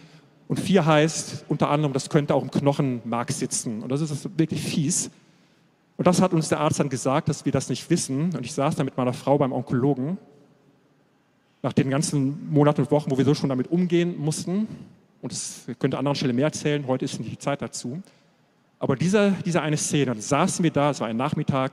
[0.54, 3.82] Und 4 heißt unter anderem, das könnte auch im Knochenmark sitzen.
[3.82, 5.10] Und das ist wirklich fies.
[5.98, 8.36] Und das hat uns der Arzt dann gesagt, dass wir das nicht wissen.
[8.36, 10.20] Und ich saß da mit meiner Frau beim Onkologen,
[11.63, 14.68] nach den ganzen Monaten und Wochen, wo wir so schon damit umgehen mussten.
[15.24, 18.04] Und das könnte an anderen Stellen mehr erzählen, heute ist nicht die Zeit dazu.
[18.78, 21.72] Aber diese, diese eine Szene, dann saßen wir da, es war ein Nachmittag,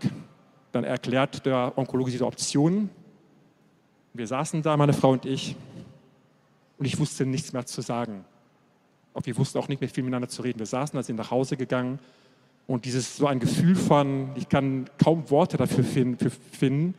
[0.72, 2.88] dann erklärt der Onkologe diese Optionen.
[4.14, 5.54] Wir saßen da, meine Frau und ich,
[6.78, 8.24] und ich wusste nichts mehr zu sagen.
[9.12, 10.58] Und wir wussten auch nicht mehr viel miteinander zu reden.
[10.58, 11.98] Wir saßen, da sind nach Hause gegangen
[12.70, 16.94] und dieses so ein Gefühl von, ich kann kaum Worte dafür finden,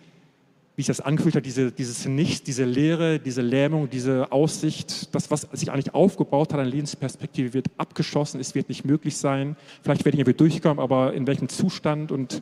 [0.75, 5.31] wie sich das angefühlt hat, diese, dieses Nichts, diese Leere, diese Lähmung, diese Aussicht, das,
[5.31, 9.55] was sich eigentlich aufgebaut hat, eine Lebensperspektive wird abgeschossen, es wird nicht möglich sein.
[9.81, 12.41] Vielleicht werde ich irgendwie durchkommen, aber in welchem Zustand und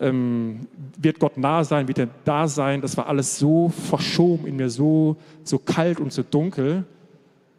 [0.00, 2.80] ähm, wird Gott nah sein, wird er da sein?
[2.80, 6.84] Das war alles so verschoben in mir, so, so kalt und so dunkel.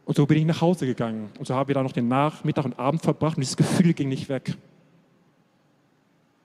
[0.07, 1.29] Und so bin ich nach Hause gegangen.
[1.37, 4.07] Und so haben wir da noch den Nachmittag und Abend verbracht und dieses Gefühl ging
[4.07, 4.55] nicht weg.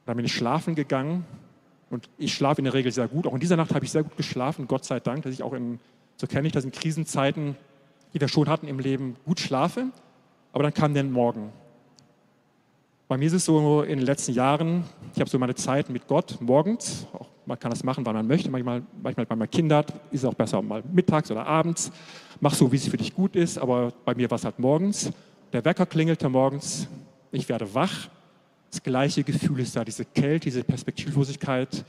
[0.04, 1.24] Dann bin ich schlafen gegangen
[1.88, 3.24] und ich schlafe in der Regel sehr gut.
[3.24, 5.52] Auch in dieser Nacht habe ich sehr gut geschlafen, Gott sei Dank, dass ich auch
[5.52, 5.78] in,
[6.16, 7.54] so kenne ich das in Krisenzeiten,
[8.12, 9.92] die wir schon hatten im Leben, gut schlafe.
[10.52, 11.52] Aber dann kam der Morgen.
[13.06, 14.82] Bei mir ist es so in den letzten Jahren,
[15.14, 18.26] ich habe so meine Zeit mit Gott morgens, auch, man kann das machen, wann man
[18.26, 21.92] möchte, manchmal, manchmal bei meinen Kindern ist es auch besser mal mittags oder abends,
[22.42, 25.10] mach so, wie es für dich gut ist, aber bei mir war es halt morgens.
[25.54, 26.88] Der Wecker klingelte morgens,
[27.30, 28.10] ich werde wach
[28.72, 31.84] das gleiche Gefühl ist da, diese Kälte, diese Perspektivlosigkeit,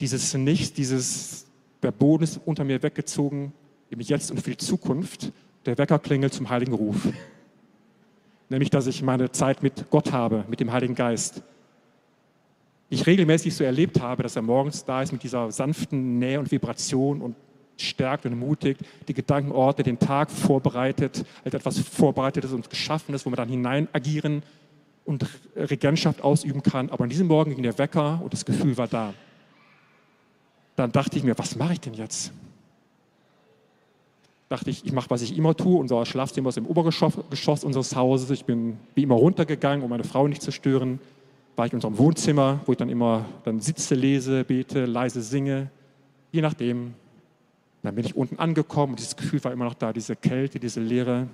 [0.00, 1.46] dieses Nichts, dieses,
[1.82, 3.52] der Boden ist unter mir weggezogen,
[3.90, 5.32] im Jetzt und für die Zukunft.
[5.66, 7.08] Der Wecker klingelt zum Heiligen Ruf.
[8.48, 11.42] Nämlich, dass ich meine Zeit mit Gott habe, mit dem Heiligen Geist.
[12.88, 16.52] Ich regelmäßig so erlebt habe, dass er morgens da ist mit dieser sanften Nähe und
[16.52, 17.34] Vibration und
[17.80, 23.36] stärkt und ermutigt, die Gedankenorte, den Tag vorbereitet, als etwas Vorbereitetes und Geschaffenes, wo wir
[23.36, 24.42] dann hinein agieren
[25.04, 26.90] und Regentschaft ausüben kann.
[26.90, 29.14] Aber an diesem Morgen ging der Wecker und das Gefühl war da.
[30.76, 32.32] Dann dachte ich mir, was mache ich denn jetzt?
[34.48, 35.78] Dachte ich, ich mache, was ich immer tue.
[35.78, 38.30] Unser Schlafzimmer ist im Obergeschoss unseres Hauses.
[38.30, 41.00] Ich bin wie immer runtergegangen, um meine Frau nicht zu stören.
[41.56, 45.70] War ich in unserem Wohnzimmer, wo ich dann immer dann sitze, lese, bete, leise singe.
[46.32, 46.94] Je nachdem.
[47.82, 50.80] Dann bin ich unten angekommen und dieses Gefühl war immer noch da, diese Kälte, diese
[50.80, 51.28] Leere.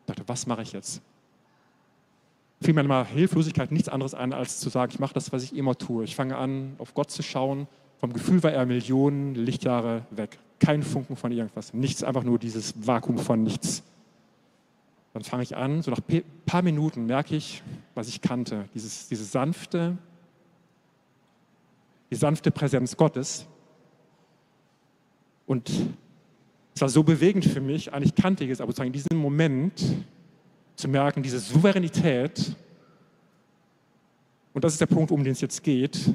[0.00, 1.02] Ich dachte, was mache ich jetzt?
[2.60, 5.56] fiel mir mal Hilflosigkeit nichts anderes an, als zu sagen, ich mache das, was ich
[5.56, 6.04] immer tue.
[6.04, 7.68] Ich fange an, auf Gott zu schauen.
[7.98, 10.38] Vom Gefühl war er Millionen Lichtjahre weg.
[10.60, 11.72] Kein Funken von irgendwas.
[11.72, 13.82] Nichts, einfach nur dieses Vakuum von nichts.
[15.14, 17.62] Dann fange ich an, so nach ein paar Minuten merke ich,
[17.94, 18.68] was ich kannte.
[18.74, 19.96] Dieses, diese sanfte,
[22.10, 23.46] die sanfte Präsenz Gottes.
[25.48, 25.70] Und
[26.74, 29.82] es war so bewegend für mich, eigentlich kannte ich es, aber sozusagen in diesem Moment
[30.76, 32.54] zu merken, diese Souveränität,
[34.52, 36.12] und das ist der Punkt, um den es jetzt geht,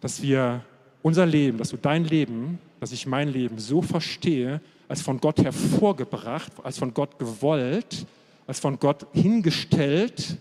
[0.00, 0.64] dass wir
[1.02, 5.42] unser Leben, dass du dein Leben, dass ich mein Leben so verstehe, als von Gott
[5.42, 8.06] hervorgebracht, als von Gott gewollt,
[8.46, 10.36] als von Gott hingestellt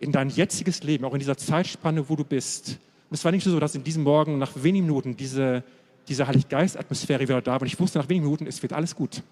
[0.00, 2.78] in dein jetziges Leben, auch in dieser Zeitspanne, wo du bist.
[3.08, 5.64] Und es war nicht so, dass in diesem Morgen nach wenigen Minuten diese,
[6.08, 9.22] diese Heiliggeist-Atmosphäre wieder da war und ich wusste nach wenigen Minuten, es wird alles gut.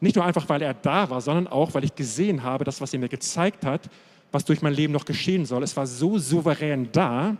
[0.00, 2.92] Nicht nur einfach, weil er da war, sondern auch, weil ich gesehen habe, das, was
[2.92, 3.88] er mir gezeigt hat,
[4.30, 5.62] was durch mein Leben noch geschehen soll.
[5.62, 7.36] Es war so souverän da,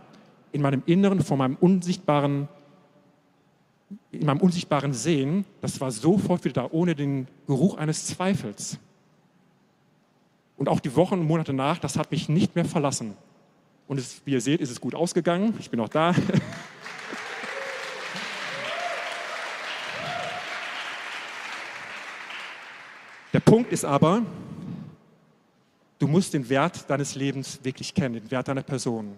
[0.51, 2.47] in meinem Inneren, vor meinem unsichtbaren,
[4.11, 8.79] in meinem unsichtbaren Sehen, das war sofort wieder da, ohne den Geruch eines Zweifels.
[10.57, 13.15] Und auch die Wochen und Monate nach, das hat mich nicht mehr verlassen.
[13.87, 15.53] Und es, wie ihr seht, ist es gut ausgegangen.
[15.59, 16.13] Ich bin auch da.
[23.49, 24.21] Punkt ist aber,
[25.97, 29.17] du musst den Wert deines Lebens wirklich kennen, den Wert deiner Person.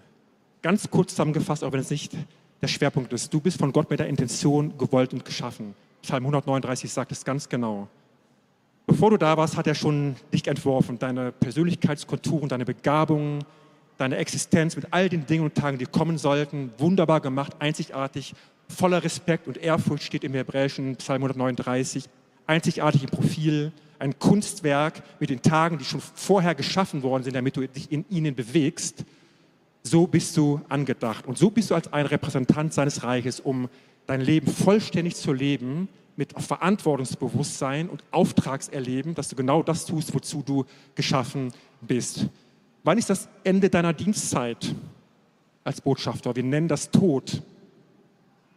[0.62, 2.16] Ganz kurz zusammengefasst, auch wenn es nicht
[2.62, 3.34] der Schwerpunkt ist.
[3.34, 5.76] Du bist von Gott mit der Intention gewollt und geschaffen.
[6.02, 7.90] Psalm 139 sagt es ganz genau.
[8.88, 13.44] Bevor du da warst, hat er schon dich entworfen, deine Persönlichkeitskonturen, deine Begabungen,
[13.98, 16.72] deine Existenz mit all den Dingen und Tagen, die kommen sollten.
[16.78, 18.34] Wunderbar gemacht, einzigartig,
[18.70, 22.08] voller Respekt und Ehrfurcht steht im Hebräischen Psalm 139.
[22.52, 27.56] Einzigartig im Profil, ein Kunstwerk mit den Tagen, die schon vorher geschaffen worden sind, damit
[27.56, 29.06] du dich in ihnen bewegst.
[29.84, 31.26] So bist du angedacht.
[31.28, 33.70] Und so bist du als ein Repräsentant seines Reiches, um
[34.06, 35.88] dein Leben vollständig zu leben,
[36.18, 42.26] mit Verantwortungsbewusstsein und Auftragserleben, dass du genau das tust, wozu du geschaffen bist.
[42.84, 44.76] Wann ist das Ende deiner Dienstzeit
[45.64, 46.36] als Botschafter?
[46.36, 47.42] Wir nennen das Tod.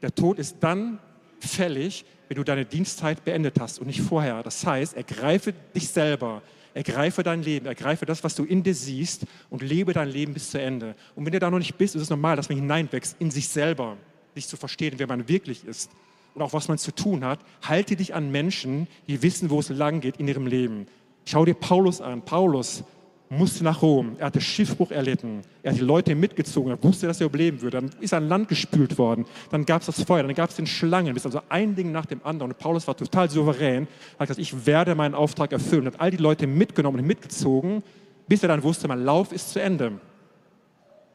[0.02, 0.98] Der Tod ist dann
[1.38, 4.42] fällig, wenn du deine Dienstzeit beendet hast und nicht vorher.
[4.42, 9.26] Das heißt, ergreife dich selber, ergreife dein Leben, ergreife das, was du in dir siehst
[9.50, 10.94] und lebe dein Leben bis zu Ende.
[11.14, 13.48] Und wenn du da noch nicht bist, ist es normal, dass man hineinwächst in sich
[13.48, 13.96] selber,
[14.34, 15.90] sich zu verstehen, wer man wirklich ist
[16.34, 17.40] und auch was man zu tun hat.
[17.62, 20.86] Halte dich an Menschen, die wissen, wo es lang geht in ihrem Leben.
[21.24, 22.22] Schau dir Paulus an.
[22.22, 22.84] Paulus
[23.30, 24.16] musste nach Rom.
[24.18, 25.42] Er hatte Schiffbruch erlitten.
[25.62, 26.70] Er hat die Leute mitgezogen.
[26.70, 27.80] Er wusste, dass er überleben würde.
[27.80, 29.24] Dann ist er an Land gespült worden.
[29.50, 30.22] Dann gab es das Feuer.
[30.22, 31.14] Dann gab es den Schlangen.
[31.14, 32.52] Das ist also ein Ding nach dem anderen.
[32.52, 33.84] Und Paulus war total souverän.
[33.84, 35.86] Er hat gesagt, ich werde meinen Auftrag erfüllen.
[35.86, 37.82] Er hat all die Leute mitgenommen und mitgezogen,
[38.28, 39.92] bis er dann wusste, mein Lauf ist zu Ende.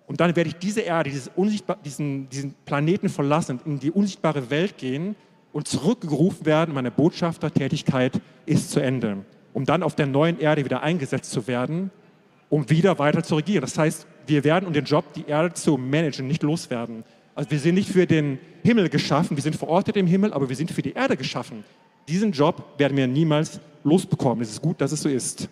[0.07, 1.11] Und dann werde ich diese Erde,
[1.85, 5.15] diesen, diesen Planeten verlassen und in die unsichtbare Welt gehen
[5.53, 6.73] und zurückgerufen werden.
[6.73, 9.23] Meine Botschaftertätigkeit ist zu Ende.
[9.53, 11.91] Um dann auf der neuen Erde wieder eingesetzt zu werden
[12.49, 13.61] um wieder weiter zu regieren.
[13.61, 17.03] Das heißt, wir werden um den Job, die Erde zu managen, nicht loswerden.
[17.35, 20.55] Also wir sind nicht für den Himmel geschaffen, wir sind verortet im Himmel, aber wir
[20.55, 21.63] sind für die Erde geschaffen.
[22.07, 24.41] Diesen Job werden wir niemals losbekommen.
[24.41, 25.47] Es ist gut, dass es so ist.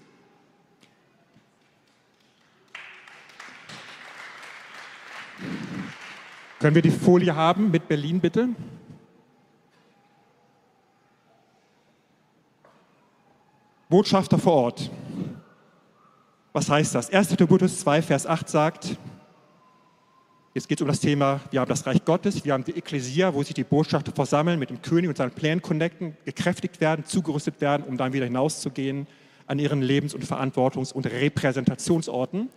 [6.59, 8.49] Können wir die Folie haben mit Berlin bitte?
[13.89, 14.91] Botschafter vor Ort.
[16.51, 17.09] Was heißt das?
[17.09, 17.29] 1.
[17.29, 18.97] Timotheus 2, Vers 8 sagt,
[20.53, 23.33] jetzt geht es um das Thema, wir haben das Reich Gottes, wir haben die Ekklesia,
[23.33, 27.61] wo sich die Botschafter versammeln, mit dem König und seinen Plänen connecten, gekräftigt werden, zugerüstet
[27.61, 29.07] werden, um dann wieder hinauszugehen
[29.45, 32.49] an ihren Lebens- und Verantwortungs- und Repräsentationsorten.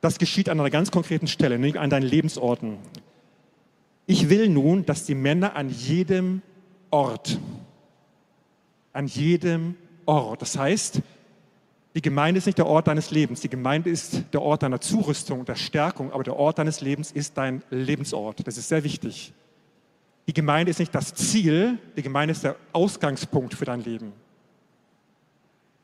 [0.00, 2.78] Das geschieht an einer ganz konkreten Stelle, nämlich an deinen Lebensorten.
[4.06, 6.40] Ich will nun, dass die Männer an jedem
[6.90, 7.38] Ort,
[8.92, 9.76] an jedem
[10.06, 11.00] Ort, das heißt,
[11.94, 13.40] die Gemeinde ist nicht der Ort deines Lebens.
[13.40, 17.36] Die Gemeinde ist der Ort deiner Zurüstung der Stärkung, aber der Ort deines Lebens ist
[17.36, 18.46] dein Lebensort.
[18.46, 19.32] Das ist sehr wichtig.
[20.28, 24.12] Die Gemeinde ist nicht das Ziel, die Gemeinde ist der Ausgangspunkt für dein Leben.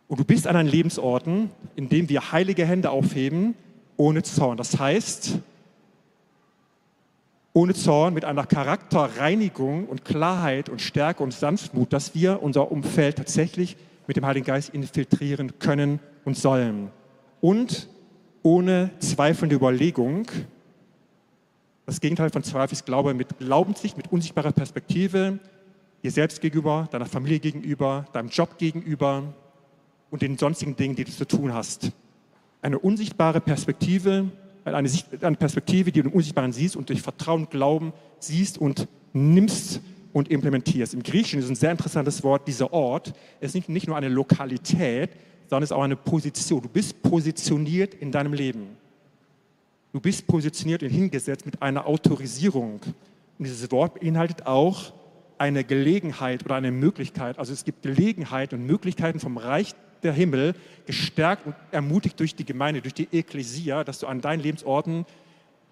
[0.07, 3.57] Und du bist an deinen Lebensorten, in dem wir heilige Hände aufheben,
[3.97, 4.57] ohne Zorn.
[4.57, 5.41] Das heißt,
[7.57, 13.17] ohne Zorn, mit einer Charakterreinigung und Klarheit und Stärke und Sanftmut, dass wir unser Umfeld
[13.17, 16.91] tatsächlich mit dem Heiligen Geist infiltrieren können und sollen.
[17.41, 17.89] Und
[18.43, 20.27] ohne zweifelnde Überlegung,
[21.87, 25.39] das Gegenteil von Zweifel ist Glaube mit Glaubenssicht, mit unsichtbarer Perspektive,
[26.05, 29.33] dir selbst gegenüber, deiner Familie gegenüber, deinem Job gegenüber
[30.11, 31.91] und den sonstigen Dingen, die du zu tun hast.
[32.61, 34.31] Eine unsichtbare Perspektive,
[34.75, 39.81] eine, Perspektive, die du im Unsichtbaren siehst und durch Vertrauen und Glauben siehst und nimmst
[40.12, 40.95] und implementierst.
[40.95, 45.11] Im Griechischen ist ein sehr interessantes Wort, dieser Ort ist nicht, nur eine Lokalität,
[45.49, 46.62] sondern es ist auch eine Position.
[46.62, 48.77] Du bist positioniert in deinem Leben.
[49.93, 52.81] Du bist positioniert und hingesetzt mit einer Autorisierung.
[53.39, 54.93] Und dieses Wort beinhaltet auch
[55.39, 57.39] eine Gelegenheit oder eine Möglichkeit.
[57.39, 59.75] Also es gibt Gelegenheit und Möglichkeiten vom Reich
[60.07, 60.55] der Himmel,
[60.87, 65.05] gestärkt und ermutigt durch die Gemeinde, durch die Ekklesia, dass du an deinen Lebensorten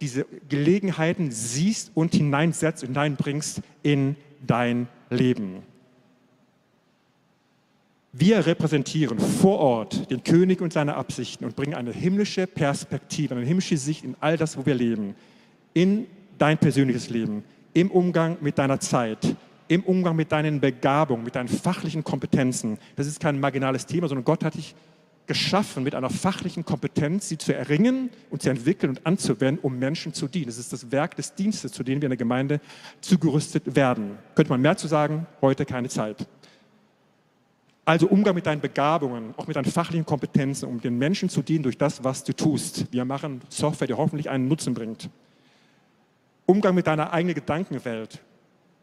[0.00, 4.16] diese Gelegenheiten siehst und hineinsetzt und hineinbringst in
[4.46, 5.62] dein Leben.
[8.12, 13.44] Wir repräsentieren vor Ort den König und seine Absichten und bringen eine himmlische Perspektive, eine
[13.44, 15.16] himmlische Sicht in all das, wo wir leben,
[15.72, 16.06] in
[16.38, 19.34] dein persönliches Leben, im Umgang mit deiner Zeit,
[19.68, 22.78] im Umgang mit deinen Begabungen, mit deinen fachlichen Kompetenzen.
[22.96, 24.74] Das ist kein marginales Thema, sondern Gott hat dich
[25.26, 30.12] geschaffen mit einer fachlichen Kompetenz, sie zu erringen und zu entwickeln und anzuwenden, um Menschen
[30.12, 30.46] zu dienen.
[30.46, 32.60] Das ist das Werk des Dienstes, zu dem wir in der Gemeinde
[33.00, 34.18] zugerüstet werden.
[34.34, 36.26] Könnte man mehr zu sagen, heute keine Zeit.
[37.86, 41.62] Also Umgang mit deinen Begabungen, auch mit deinen fachlichen Kompetenzen, um den Menschen zu dienen
[41.62, 42.90] durch das, was du tust.
[42.92, 45.10] Wir machen Software, die hoffentlich einen Nutzen bringt.
[46.46, 48.20] Umgang mit deiner eigenen Gedankenwelt.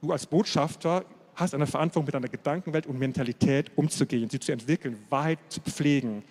[0.02, 4.98] Du als Botschafter hast eine Verantwortung, mit deiner Gedankenwelt und Mentalität umzugehen, sie zu entwickeln,
[5.10, 6.24] Wahrheit zu pflegen,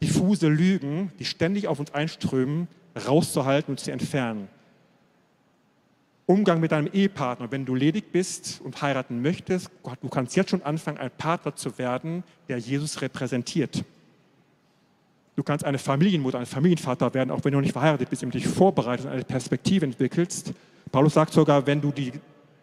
[0.00, 2.68] diffuse Lügen, die ständig auf uns einströmen,
[3.06, 4.48] rauszuhalten und zu entfernen.
[6.26, 9.70] Umgang mit deinem Ehepartner, wenn du ledig bist und heiraten möchtest,
[10.00, 13.84] du kannst jetzt schon anfangen, ein Partner zu werden, der Jesus repräsentiert.
[15.36, 18.40] Du kannst eine Familienmutter, ein Familienvater werden, auch wenn du noch nicht verheiratet bist, indem
[18.40, 20.54] du dich vorbereitest und eine Perspektive entwickelst.
[20.92, 22.12] Paulus sagt sogar, wenn du die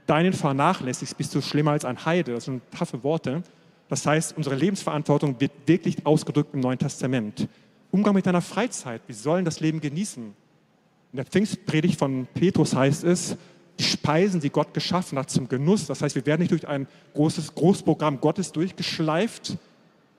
[0.07, 2.33] deinen vernachlässigst, bist du schlimmer als ein Heide.
[2.33, 3.43] Das sind taffe Worte.
[3.89, 7.47] Das heißt, unsere Lebensverantwortung wird wirklich ausgedrückt im Neuen Testament.
[7.91, 9.01] Umgang mit deiner Freizeit.
[9.07, 10.23] Wir sollen das Leben genießen.
[10.23, 13.35] In der Pfingstpredigt von Petrus heißt es,
[13.79, 15.87] die Speisen, die Gott geschaffen hat, zum Genuss.
[15.87, 19.57] Das heißt, wir werden nicht durch ein großes Großprogramm Gottes durchgeschleift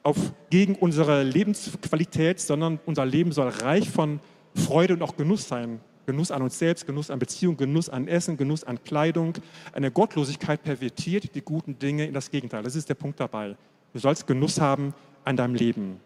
[0.03, 0.17] auf,
[0.51, 4.21] gegen unsere Lebensqualität, sondern unser Leben soll reich von
[4.55, 5.81] Freude und auch Genuss sein.
[6.07, 9.35] Genuss an uns selbst, Genuss an Beziehung, Genuss an Essen, Genuss an Kleidung.
[9.73, 12.63] Eine Gottlosigkeit pervertiert die guten Dinge in das Gegenteil.
[12.63, 13.57] Das ist der Punkt dabei.
[13.93, 14.95] Du sollst Genuss haben
[15.25, 16.01] an deinem Leben.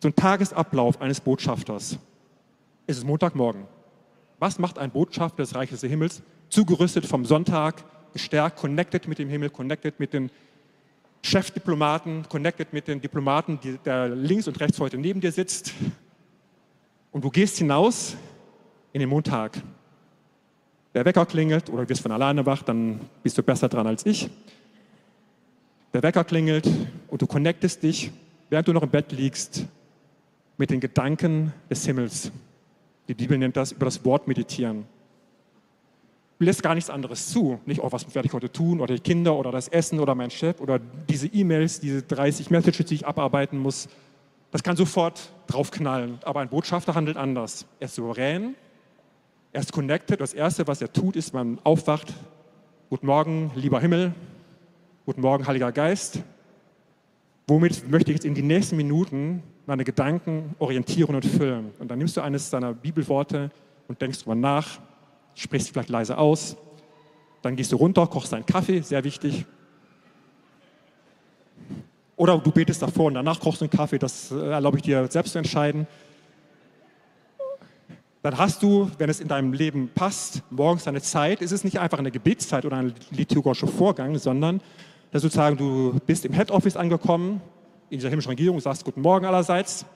[0.00, 1.98] So ein Tagesablauf eines Botschafters.
[2.86, 3.64] Es ist Montagmorgen.
[4.38, 6.22] Was macht ein Botschafter des Reiches des Himmels?
[6.48, 10.30] Zugerüstet vom Sonntag, gestärkt, connected mit dem Himmel, connected mit den
[11.22, 15.74] Chefdiplomaten, connected mit den Diplomaten, der links und rechts heute neben dir sitzt.
[17.10, 18.16] Und du gehst hinaus
[18.92, 19.60] in den Montag.
[20.94, 24.06] Der Wecker klingelt oder du wirst von alleine wach, dann bist du besser dran als
[24.06, 24.30] ich.
[25.92, 26.68] Der Wecker klingelt
[27.08, 28.10] und du connectest dich,
[28.50, 29.66] während du noch im Bett liegst,
[30.56, 32.32] mit den Gedanken des Himmels.
[33.06, 34.84] Die Bibel nennt das über das Wort meditieren.
[36.38, 37.58] Du lässt gar nichts anderes zu.
[37.66, 40.30] Nicht, oh, was werde ich heute tun oder die Kinder oder das Essen oder mein
[40.30, 40.78] Chef oder
[41.08, 43.88] diese E-Mails, diese 30 Messages, die ich abarbeiten muss.
[44.50, 46.18] Das kann sofort draufknallen.
[46.22, 47.66] Aber ein Botschafter handelt anders.
[47.80, 48.54] Er ist souverän,
[49.52, 50.20] er ist connected.
[50.20, 52.12] Das Erste, was er tut, ist, man aufwacht.
[52.90, 54.14] Guten Morgen, lieber Himmel.
[55.06, 56.20] Guten Morgen, Heiliger Geist.
[57.46, 61.72] Womit möchte ich jetzt in die nächsten Minuten meine Gedanken orientieren und füllen?
[61.78, 63.50] Und dann nimmst du eines seiner Bibelworte
[63.88, 64.80] und denkst drüber nach,
[65.34, 66.56] sprichst vielleicht leise aus.
[67.40, 69.46] Dann gehst du runter, kochst einen Kaffee, sehr wichtig.
[72.16, 75.06] Oder du betest davor und danach kochst du einen Kaffee, das äh, erlaube ich dir
[75.06, 75.86] selbst zu entscheiden
[78.22, 81.40] dann hast du, wenn es in deinem Leben passt, morgens eine Zeit.
[81.40, 84.60] Es ist nicht einfach eine Gebetszeit oder ein liturgischer Vorgang, sondern
[85.12, 87.40] dass sozusagen du bist im Head Office angekommen,
[87.90, 89.86] in dieser himmlischen Regierung, sagst Guten Morgen allerseits.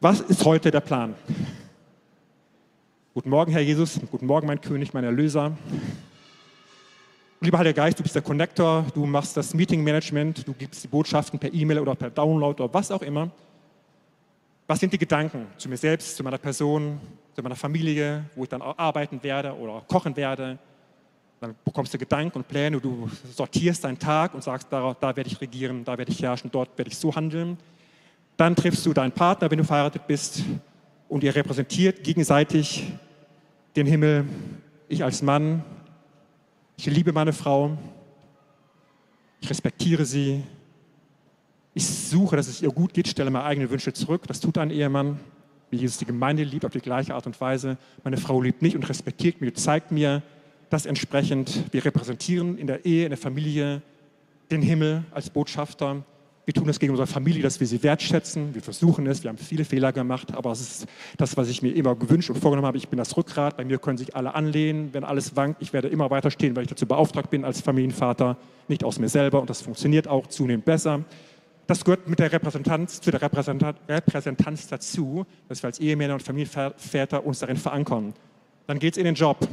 [0.00, 1.14] Was ist heute der Plan?
[3.14, 4.00] Guten Morgen, Herr Jesus.
[4.12, 5.56] Guten Morgen, mein König, mein Erlöser.
[7.40, 10.88] Lieber Heiliger Geist, du bist der Connector, du machst das Meeting Management, du gibst die
[10.88, 13.30] Botschaften per E-Mail oder per Download oder was auch immer.
[14.70, 17.00] Was sind die Gedanken zu mir selbst, zu meiner Person,
[17.34, 20.58] zu meiner Familie, wo ich dann arbeiten werde oder kochen werde?
[21.40, 25.30] Dann bekommst du Gedanken und Pläne, du sortierst deinen Tag und sagst, da, da werde
[25.30, 27.56] ich regieren, da werde ich herrschen, dort werde ich so handeln.
[28.36, 30.42] Dann triffst du deinen Partner, wenn du verheiratet bist,
[31.08, 32.92] und ihr repräsentiert gegenseitig
[33.74, 34.26] den Himmel.
[34.86, 35.64] Ich als Mann,
[36.76, 37.78] ich liebe meine Frau,
[39.40, 40.44] ich respektiere sie,
[41.78, 44.22] ich suche, dass es ihr gut geht, stelle meine eigenen Wünsche zurück.
[44.26, 45.20] Das tut ein Ehemann,
[45.70, 47.78] wie Jesus die Gemeinde liebt, auf die gleiche Art und Weise.
[48.02, 50.24] Meine Frau liebt mich und respektiert mich, zeigt mir
[50.70, 51.72] das entsprechend.
[51.72, 53.80] Wir repräsentieren in der Ehe, in der Familie
[54.50, 56.02] den Himmel als Botschafter.
[56.46, 58.54] Wir tun das gegen unsere Familie, dass wir sie wertschätzen.
[58.54, 59.22] Wir versuchen es.
[59.22, 62.40] Wir haben viele Fehler gemacht, aber es ist das, was ich mir immer gewünscht und
[62.40, 62.78] vorgenommen habe.
[62.78, 63.56] Ich bin das Rückgrat.
[63.56, 64.88] Bei mir können sich alle anlehnen.
[64.92, 68.36] Wenn alles wankt, ich werde immer weiter stehen, weil ich dazu beauftragt bin als Familienvater,
[68.66, 69.40] nicht aus mir selber.
[69.40, 71.04] Und das funktioniert auch zunehmend besser.
[71.68, 77.26] Das gehört mit der Repräsentanz, zu der Repräsentanz dazu, dass wir als Ehemänner und Familienväter
[77.26, 78.14] uns darin verankern.
[78.66, 79.46] Dann geht es in den Job.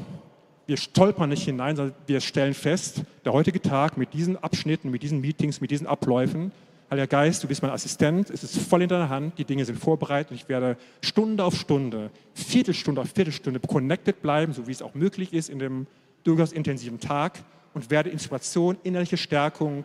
[0.65, 5.03] Wir stolpern nicht hinein, sondern wir stellen fest, der heutige Tag mit diesen Abschnitten, mit
[5.03, 6.53] diesen Meetings, mit diesen Abläufen,
[6.89, 9.77] Heiliger Geist, du bist mein Assistent, es ist voll in deiner Hand, die Dinge sind
[9.77, 14.81] vorbereitet und ich werde Stunde auf Stunde, Viertelstunde auf Viertelstunde connected bleiben, so wie es
[14.81, 15.85] auch möglich ist in dem
[16.23, 17.39] durchaus intensiven Tag
[17.73, 19.83] und werde Inspiration, innerliche Stärkung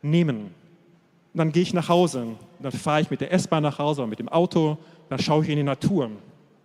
[0.00, 0.54] nehmen.
[1.36, 2.28] Und dann gehe ich nach Hause.
[2.60, 4.78] Dann fahre ich mit der S-Bahn nach Hause oder mit dem Auto.
[5.10, 6.08] Dann schaue ich in die Natur.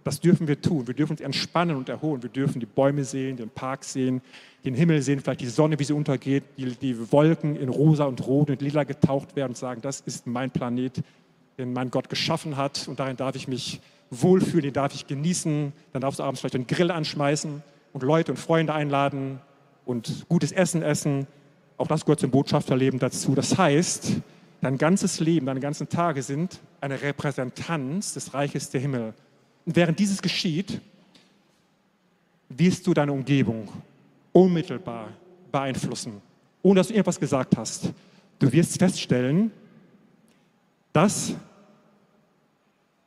[0.06, 0.88] Das dürfen wir tun.
[0.88, 2.24] Wir dürfen uns entspannen und erholen.
[2.24, 4.22] Wir dürfen die Bäume sehen, den Park sehen,
[4.64, 8.26] den Himmel sehen, vielleicht die Sonne, wie sie untergeht, die, die Wolken in rosa und
[8.26, 11.04] rot und lila getaucht werden und sagen, das ist mein Planet,
[11.58, 15.74] den mein Gott geschaffen hat und darin darf ich mich wohlfühlen, den darf ich genießen.
[15.92, 17.62] Dann darfst du abends vielleicht einen Grill anschmeißen
[17.92, 19.42] und Leute und Freunde einladen
[19.84, 21.28] und gutes Essen essen.
[21.76, 23.36] Auch das gehört zum Botschafterleben dazu.
[23.36, 24.22] Das heißt,
[24.62, 29.14] dein ganzes Leben, deine ganzen Tage sind eine Repräsentanz des Reiches der Himmel.
[29.66, 30.80] Und während dieses geschieht,
[32.50, 33.68] wirst du deine Umgebung
[34.32, 35.10] unmittelbar
[35.52, 36.22] beeinflussen,
[36.62, 37.92] ohne dass du irgendwas gesagt hast.
[38.40, 39.52] Du wirst feststellen,
[40.94, 41.36] dass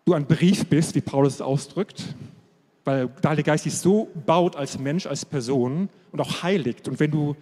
[0.05, 2.15] du ein Brief bist, wie Paulus es ausdrückt,
[2.85, 6.89] weil der Heilige Geist dich so baut als Mensch, als Person und auch heiligt.
[6.89, 7.37] Und wenn du,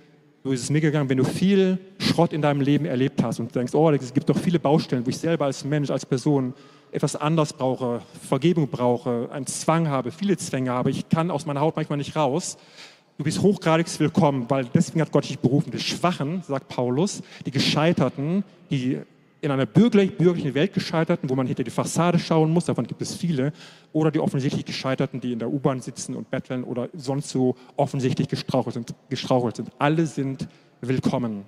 [0.45, 3.55] so ist es mir gegangen, wenn du viel Schrott in deinem Leben erlebt hast und
[3.55, 6.53] denkst, oh, es gibt doch viele Baustellen, wo ich selber als Mensch, als Person
[6.91, 11.61] etwas anders brauche, Vergebung brauche, einen Zwang habe, viele Zwänge habe, ich kann aus meiner
[11.61, 12.59] Haut manchmal nicht raus.
[13.19, 15.71] Du bist hochgradig willkommen, weil deswegen hat Gott dich berufen.
[15.71, 19.01] Die Schwachen, sagt Paulus, die Gescheiterten, die
[19.43, 23.17] in einer bürgerlichen Welt Gescheiterten, wo man hinter die Fassade schauen muss, davon gibt es
[23.17, 23.53] viele,
[23.93, 28.29] oder die offensichtlich Gescheiterten, die in der U-Bahn sitzen und betteln oder sonst so offensichtlich
[28.29, 29.71] gestrauchelt sind, gestrauchelt sind.
[29.81, 30.47] Alle sind
[30.81, 31.43] willkommen.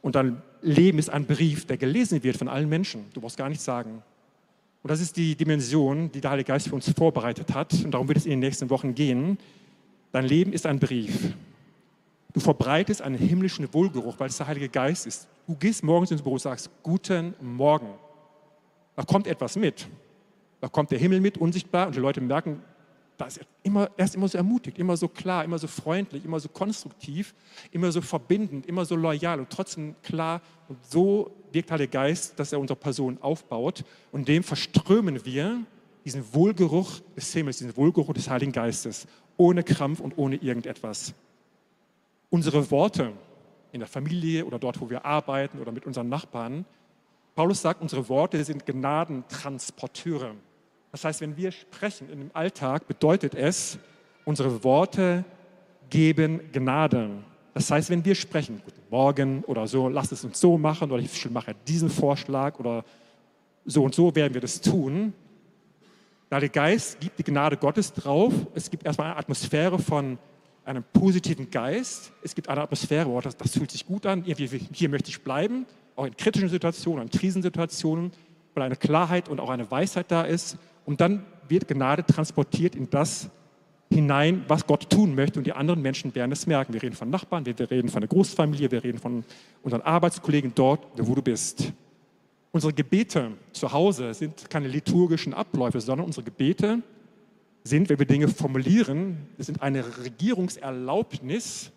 [0.00, 3.04] Und dein Leben ist ein Brief, der gelesen wird von allen Menschen.
[3.12, 4.02] Du brauchst gar nichts sagen.
[4.82, 7.74] Und das ist die Dimension, die der Heilige Geist für uns vorbereitet hat.
[7.84, 9.36] Und darum wird es in den nächsten Wochen gehen.
[10.12, 11.34] Dein Leben ist ein Brief.
[12.36, 15.26] Du verbreitest einen himmlischen Wohlgeruch, weil es der Heilige Geist ist.
[15.46, 17.88] Du gehst morgens ins Büro und sagst, guten Morgen.
[18.94, 19.88] Da kommt etwas mit.
[20.60, 22.62] Da kommt der Himmel mit, unsichtbar, und die Leute merken,
[23.16, 26.26] da ist er, immer, er ist immer so ermutigt, immer so klar, immer so freundlich,
[26.26, 27.34] immer so konstruktiv,
[27.70, 30.42] immer so verbindend, immer so loyal und trotzdem klar.
[30.68, 33.82] Und so wirkt Heilige Geist, dass er unsere Person aufbaut.
[34.12, 35.62] Und dem verströmen wir
[36.04, 39.06] diesen Wohlgeruch des Himmels, diesen Wohlgeruch des Heiligen Geistes,
[39.38, 41.14] ohne Krampf und ohne irgendetwas.
[42.30, 43.12] Unsere Worte
[43.72, 46.64] in der Familie oder dort, wo wir arbeiten oder mit unseren Nachbarn,
[47.34, 50.34] Paulus sagt, unsere Worte sind Gnadentransporteure.
[50.90, 53.78] Das heißt, wenn wir sprechen im Alltag, bedeutet es,
[54.24, 55.24] unsere Worte
[55.90, 57.10] geben Gnade.
[57.52, 61.02] Das heißt, wenn wir sprechen, guten Morgen oder so, lasst es uns so machen oder
[61.02, 62.84] ich mache diesen Vorschlag oder
[63.64, 65.12] so und so werden wir das tun,
[66.28, 68.32] da der Geist gibt die Gnade Gottes drauf.
[68.54, 70.18] Es gibt erstmal eine Atmosphäre von
[70.66, 72.12] einem positiven Geist.
[72.22, 75.66] Es gibt eine Atmosphäre, oh, das, das fühlt sich gut an, hier möchte ich bleiben,
[75.94, 78.10] auch in kritischen Situationen, in Krisensituationen,
[78.54, 80.58] weil eine Klarheit und auch eine Weisheit da ist.
[80.84, 83.30] Und dann wird Gnade transportiert in das
[83.90, 85.38] hinein, was Gott tun möchte.
[85.38, 86.72] Und die anderen Menschen werden es merken.
[86.72, 89.24] Wir reden von Nachbarn, wir, reden von der Großfamilie, wir reden von
[89.62, 91.72] unseren Arbeitskollegen dort, wo du bist.
[92.50, 96.82] Unsere Gebete zu Hause sind keine liturgischen Abläufe, sondern unsere Gebete
[97.66, 101.70] sind, wenn wir Dinge formulieren, sind eine Regierungserlaubnis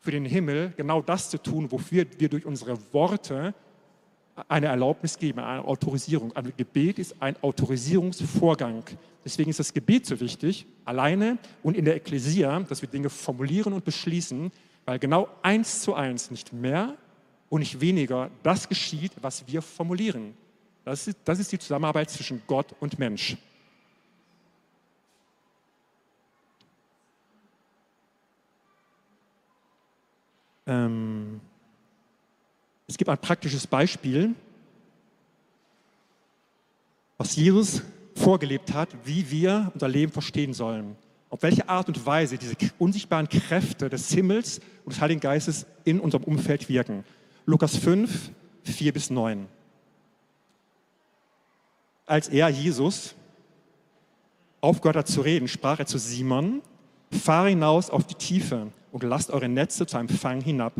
[0.00, 3.54] für den Himmel, genau das zu tun, wofür wir durch unsere Worte
[4.48, 6.34] eine Erlaubnis geben, eine Autorisierung.
[6.36, 8.84] Ein Gebet ist ein Autorisierungsvorgang.
[9.24, 13.72] Deswegen ist das Gebet so wichtig, alleine und in der Ekklesia, dass wir Dinge formulieren
[13.72, 14.52] und beschließen,
[14.84, 16.94] weil genau eins zu eins, nicht mehr
[17.48, 20.34] und nicht weniger, das geschieht, was wir formulieren.
[20.84, 23.36] Das ist, das ist die Zusammenarbeit zwischen Gott und Mensch.
[30.66, 31.40] Ähm,
[32.88, 34.34] es gibt ein praktisches Beispiel,
[37.18, 37.82] was Jesus
[38.14, 40.96] vorgelebt hat, wie wir unser Leben verstehen sollen.
[41.28, 46.00] Auf welche Art und Weise diese unsichtbaren Kräfte des Himmels und des Heiligen Geistes in
[46.00, 47.04] unserem Umfeld wirken.
[47.46, 48.30] Lukas 5,
[48.64, 49.46] 4 bis 9.
[52.06, 53.14] Als er, Jesus,
[54.60, 56.62] aufgehört hat zu reden, sprach er zu Simon,
[57.10, 60.74] fahre hinaus auf die Tiefe und lasst eure Netze zu einem Fang hinab.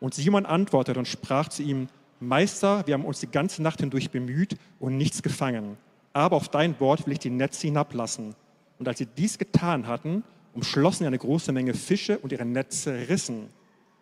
[0.00, 1.88] Und Simon antwortete und sprach zu ihm,
[2.20, 5.76] Meister, wir haben uns die ganze Nacht hindurch bemüht und nichts gefangen.
[6.12, 8.34] Aber auf dein Wort will ich die Netze hinablassen.
[8.78, 10.22] Und als sie dies getan hatten,
[10.54, 13.48] umschlossen sie eine große Menge Fische und ihre Netze rissen.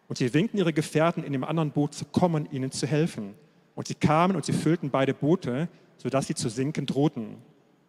[0.08, 3.34] Und sie winkten ihre Gefährten in dem anderen Boot zu kommen, ihnen zu helfen.
[3.74, 5.68] Und sie kamen und sie füllten beide Boote,
[5.98, 7.36] sodass sie zu sinken drohten.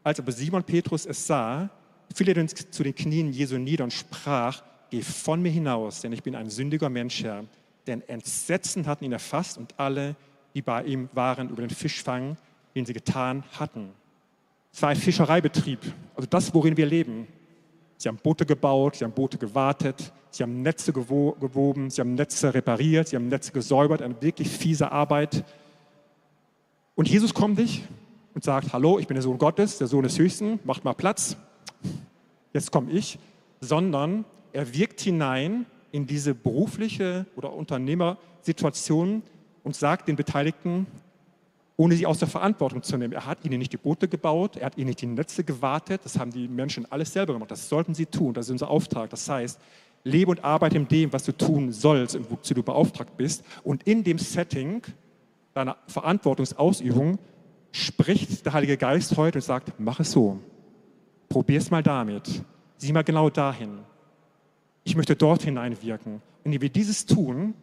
[0.03, 1.69] Als aber Simon Petrus es sah,
[2.13, 6.23] fiel er zu den Knien Jesu nieder und sprach, geh von mir hinaus, denn ich
[6.23, 7.45] bin ein sündiger Mensch, Herr.
[7.87, 10.15] Denn Entsetzen hatten ihn erfasst und alle,
[10.53, 12.37] die bei ihm waren, über den Fischfang,
[12.75, 13.89] den sie getan hatten.
[14.71, 15.79] Es war ein Fischereibetrieb,
[16.15, 17.27] also das, worin wir leben.
[17.97, 22.53] Sie haben Boote gebaut, sie haben Boote gewartet, sie haben Netze gewoben, sie haben Netze
[22.53, 25.43] repariert, sie haben Netze gesäubert, eine wirklich fiese Arbeit.
[26.95, 27.83] Und Jesus kommt dich
[28.35, 31.35] und sagt, hallo, ich bin der Sohn Gottes, der Sohn des Höchsten, macht mal Platz,
[32.53, 33.19] jetzt komme ich,
[33.59, 34.23] sondern
[34.53, 39.23] er wirkt hinein in diese berufliche oder Unternehmersituation
[39.63, 40.87] und sagt den Beteiligten,
[41.77, 43.13] ohne sie aus der Verantwortung zu nehmen.
[43.13, 46.19] Er hat ihnen nicht die Boote gebaut, er hat ihnen nicht die Netze gewartet, das
[46.19, 47.51] haben die Menschen alles selber gemacht.
[47.51, 49.09] Das sollten sie tun, das ist unser Auftrag.
[49.09, 49.59] Das heißt,
[50.03, 53.43] lebe und arbeite in dem, was du tun sollst und wozu du beauftragt bist.
[53.63, 54.81] Und in dem Setting
[55.53, 57.17] deiner Verantwortungsausübung
[57.71, 60.39] spricht der Heilige Geist heute und sagt, mach es so,
[61.29, 62.43] probier es mal damit,
[62.77, 63.79] sieh mal genau dahin.
[64.89, 66.19] Ich möchte dort hineinwirken.
[66.43, 67.53] Indem wir dieses tun,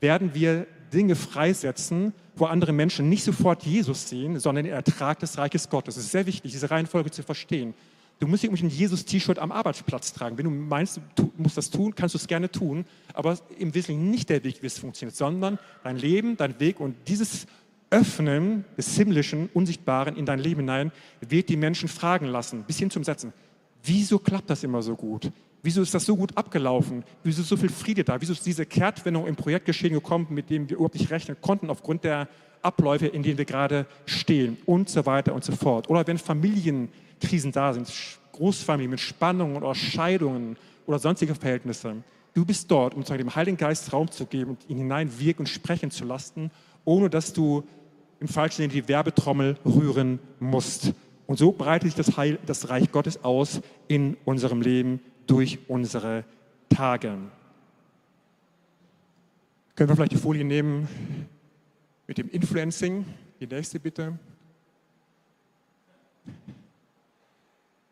[0.00, 5.38] werden wir Dinge freisetzen, wo andere Menschen nicht sofort Jesus sehen, sondern den Ertrag des
[5.38, 5.96] Reiches Gottes.
[5.96, 7.74] Es ist sehr wichtig, diese Reihenfolge zu verstehen.
[8.18, 10.36] Du musst nicht ein Jesus-T-Shirt am Arbeitsplatz tragen.
[10.36, 14.10] Wenn du meinst, du musst das tun, kannst du es gerne tun, aber im Wesentlichen
[14.10, 17.46] nicht der Weg, wie es funktioniert, sondern dein Leben, dein Weg und dieses
[17.90, 20.90] Öffnen des Himmlischen, Unsichtbaren in dein Leben hinein
[21.20, 23.32] wird die Menschen fragen lassen, bis hin zum Setzen.
[23.84, 25.30] Wieso klappt das immer so gut?
[25.64, 27.04] Wieso ist das so gut abgelaufen?
[27.22, 28.20] Wieso ist so viel Friede da?
[28.20, 32.04] Wieso ist diese Kehrtwendung im Projektgeschehen gekommen, mit dem wir überhaupt nicht rechnen konnten, aufgrund
[32.04, 32.28] der
[32.60, 35.88] Abläufe, in denen wir gerade stehen und so weiter und so fort?
[35.88, 37.90] Oder wenn Familienkrisen da sind,
[38.32, 41.96] Großfamilien mit Spannungen oder Scheidungen oder sonstige Verhältnisse.
[42.34, 45.48] Du bist dort, um dem Heiligen Geist Raum zu geben und ihn hinein wirken und
[45.48, 46.50] sprechen zu lassen,
[46.84, 47.64] ohne dass du
[48.20, 50.92] im falschen Sinne die Werbetrommel rühren musst.
[51.26, 56.24] Und so breitet sich das, Heil, das Reich Gottes aus in unserem Leben durch unsere
[56.68, 57.18] Tage.
[59.74, 60.88] Können wir vielleicht die Folie nehmen
[62.06, 63.04] mit dem Influencing?
[63.40, 64.18] Die nächste bitte.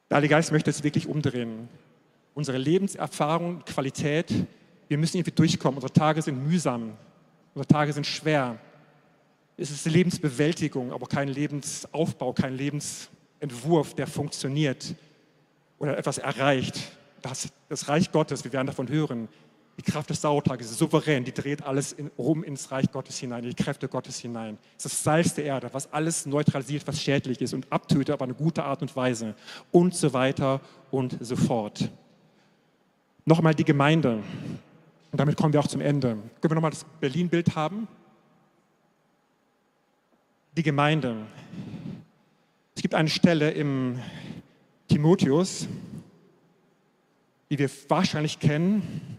[0.08, 1.68] Der Heilige Geist möchte es wirklich umdrehen.
[2.34, 4.32] Unsere Lebenserfahrung, Qualität,
[4.88, 5.76] wir müssen irgendwie durchkommen.
[5.76, 6.92] Unsere Tage sind mühsam,
[7.54, 8.58] unsere Tage sind schwer.
[9.56, 14.94] Es ist Lebensbewältigung, aber kein Lebensaufbau, kein Lebensentwurf, der funktioniert
[15.78, 19.28] oder etwas erreicht das, das Reich Gottes, wir werden davon hören,
[19.78, 23.44] die Kraft des Sauertages ist souverän, die dreht alles in, rum ins Reich Gottes hinein,
[23.44, 24.58] in die Kräfte Gottes hinein.
[24.76, 28.20] Es ist das Salz der Erde, was alles neutralisiert, was schädlich ist und abtötet auf
[28.20, 29.34] eine gute Art und Weise
[29.70, 30.60] und so weiter
[30.90, 31.90] und so fort.
[33.24, 34.22] Nochmal die Gemeinde.
[35.10, 36.16] Und damit kommen wir auch zum Ende.
[36.40, 37.88] Können wir nochmal das Berlin-Bild haben?
[40.56, 41.16] Die Gemeinde.
[42.74, 43.98] Es gibt eine Stelle im
[44.88, 45.66] Timotheus,
[47.52, 49.18] die wir wahrscheinlich kennen,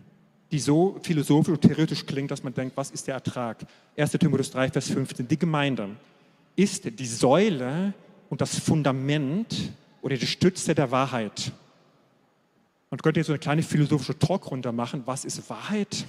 [0.52, 3.64] die so philosophisch und theoretisch klingt, dass man denkt, was ist der Ertrag?
[3.96, 4.10] 1.
[4.14, 5.28] Timotheus 3, Vers 15.
[5.28, 5.90] Die Gemeinde
[6.56, 7.94] ist die Säule
[8.32, 9.72] und das Fundament
[10.02, 11.52] oder die Stütze der Wahrheit.
[12.90, 15.04] Man könnte jetzt so eine kleine philosophische Talkrunde machen.
[15.06, 16.04] Was ist Wahrheit?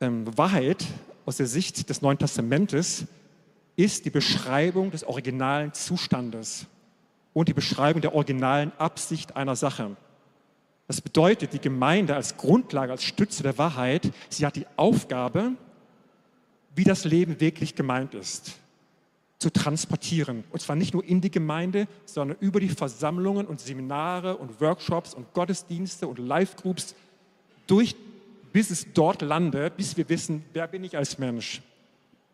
[0.00, 0.82] Ähm, Wahrheit
[1.26, 3.04] aus der Sicht des Neuen Testamentes
[3.76, 6.64] ist die Beschreibung des originalen Zustandes
[7.34, 9.94] und die Beschreibung der originalen Absicht einer Sache.
[10.86, 15.52] Das bedeutet, die Gemeinde als Grundlage, als Stütze der Wahrheit, sie hat die Aufgabe,
[16.74, 18.52] wie das Leben wirklich gemeint ist,
[19.38, 20.44] zu transportieren.
[20.50, 25.12] Und zwar nicht nur in die Gemeinde, sondern über die Versammlungen und Seminare und Workshops
[25.14, 26.94] und Gottesdienste und Live-Groups
[27.66, 27.96] durch,
[28.52, 31.62] bis es dort landet, bis wir wissen, wer bin ich als Mensch?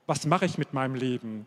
[0.06, 1.46] Was mache ich mit meinem Leben?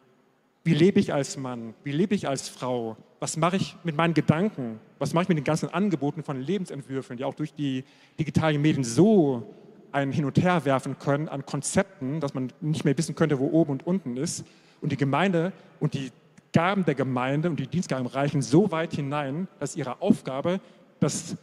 [0.66, 1.76] Wie lebe ich als Mann?
[1.84, 2.98] Wie lebe ich als Frau?
[3.20, 4.80] Was mache ich mit meinen Gedanken?
[4.98, 7.84] Was mache ich mit den ganzen Angeboten von Lebensentwürfen, die auch durch die
[8.20, 9.48] digitalen Medien so
[9.92, 13.48] ein Hin- und Her werfen können an Konzepten, dass man nicht mehr wissen könnte, wo
[13.52, 14.44] oben und unten ist.
[14.82, 16.12] Und die Gemeinde und die
[16.52, 20.60] Gaben der Gemeinde und die Dienstgaben reichen so weit hinein, dass ihre Aufgabe,
[21.00, 21.38] dass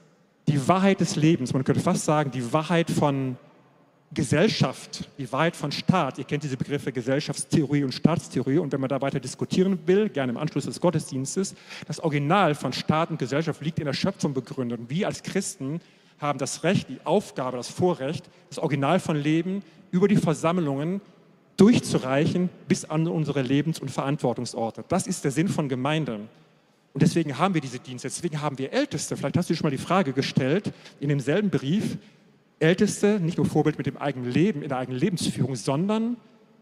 [0.49, 3.37] die Wahrheit des Lebens, man könnte fast sagen, die Wahrheit von
[4.15, 6.19] Gesellschaft, die Wahrheit von Staat.
[6.19, 8.59] Ihr kennt diese Begriffe Gesellschaftstheorie und Staatstheorie.
[8.59, 11.55] Und wenn man da weiter diskutieren will, gerne im Anschluss des Gottesdienstes,
[11.87, 14.81] das Original von Staat und Gesellschaft liegt in der Schöpfung begründet.
[14.81, 15.81] Und wir als Christen
[16.19, 21.01] haben das Recht, die Aufgabe, das Vorrecht, das Original von Leben über die Versammlungen
[21.57, 24.85] durchzureichen bis an unsere Lebens- und Verantwortungsorte.
[24.89, 26.21] Das ist der Sinn von Gemeinde.
[26.93, 29.17] Und deswegen haben wir diese Dienste, deswegen haben wir Älteste.
[29.17, 31.97] Vielleicht hast du schon mal die Frage gestellt, in demselben Brief,
[32.63, 36.17] Älteste nicht nur Vorbild mit dem eigenen Leben, in der eigenen Lebensführung, sondern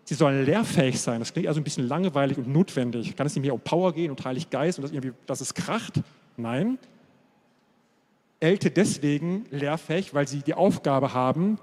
[0.04, 1.20] sie sollen lehrfähig sein.
[1.20, 3.14] Das klingt also ein bisschen langweilig und notwendig.
[3.16, 5.54] Kann es nicht mehr um Power gehen und Heilig Geist und das irgendwie, dass es
[5.54, 6.00] kracht?
[6.36, 6.78] Nein.
[8.40, 11.58] Älte deswegen lehrfähig, weil sie die Aufgabe haben,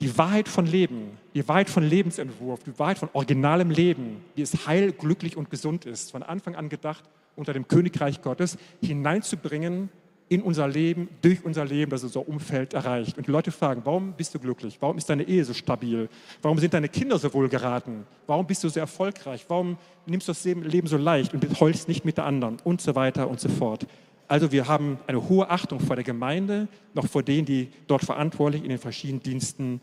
[0.00, 4.66] die Wahrheit von Leben, die Wahrheit von Lebensentwurf, die Wahrheit von originalem Leben, wie es
[4.66, 7.04] heil, glücklich und gesund ist, von Anfang an gedacht,
[7.36, 9.90] unter dem Königreich Gottes hineinzubringen
[10.28, 13.18] in unser Leben, durch unser Leben, das unser Umfeld erreicht.
[13.18, 14.78] Und die Leute fragen, warum bist du glücklich?
[14.80, 16.08] Warum ist deine Ehe so stabil?
[16.40, 18.06] Warum sind deine Kinder so wohl geraten?
[18.26, 19.44] Warum bist du so erfolgreich?
[19.48, 22.56] Warum nimmst du das Leben so leicht und heulst nicht mit der anderen?
[22.64, 23.86] Und so weiter und so fort.
[24.26, 28.62] Also wir haben eine hohe Achtung vor der Gemeinde, noch vor denen, die dort verantwortlich
[28.62, 29.80] in den verschiedenen Diensten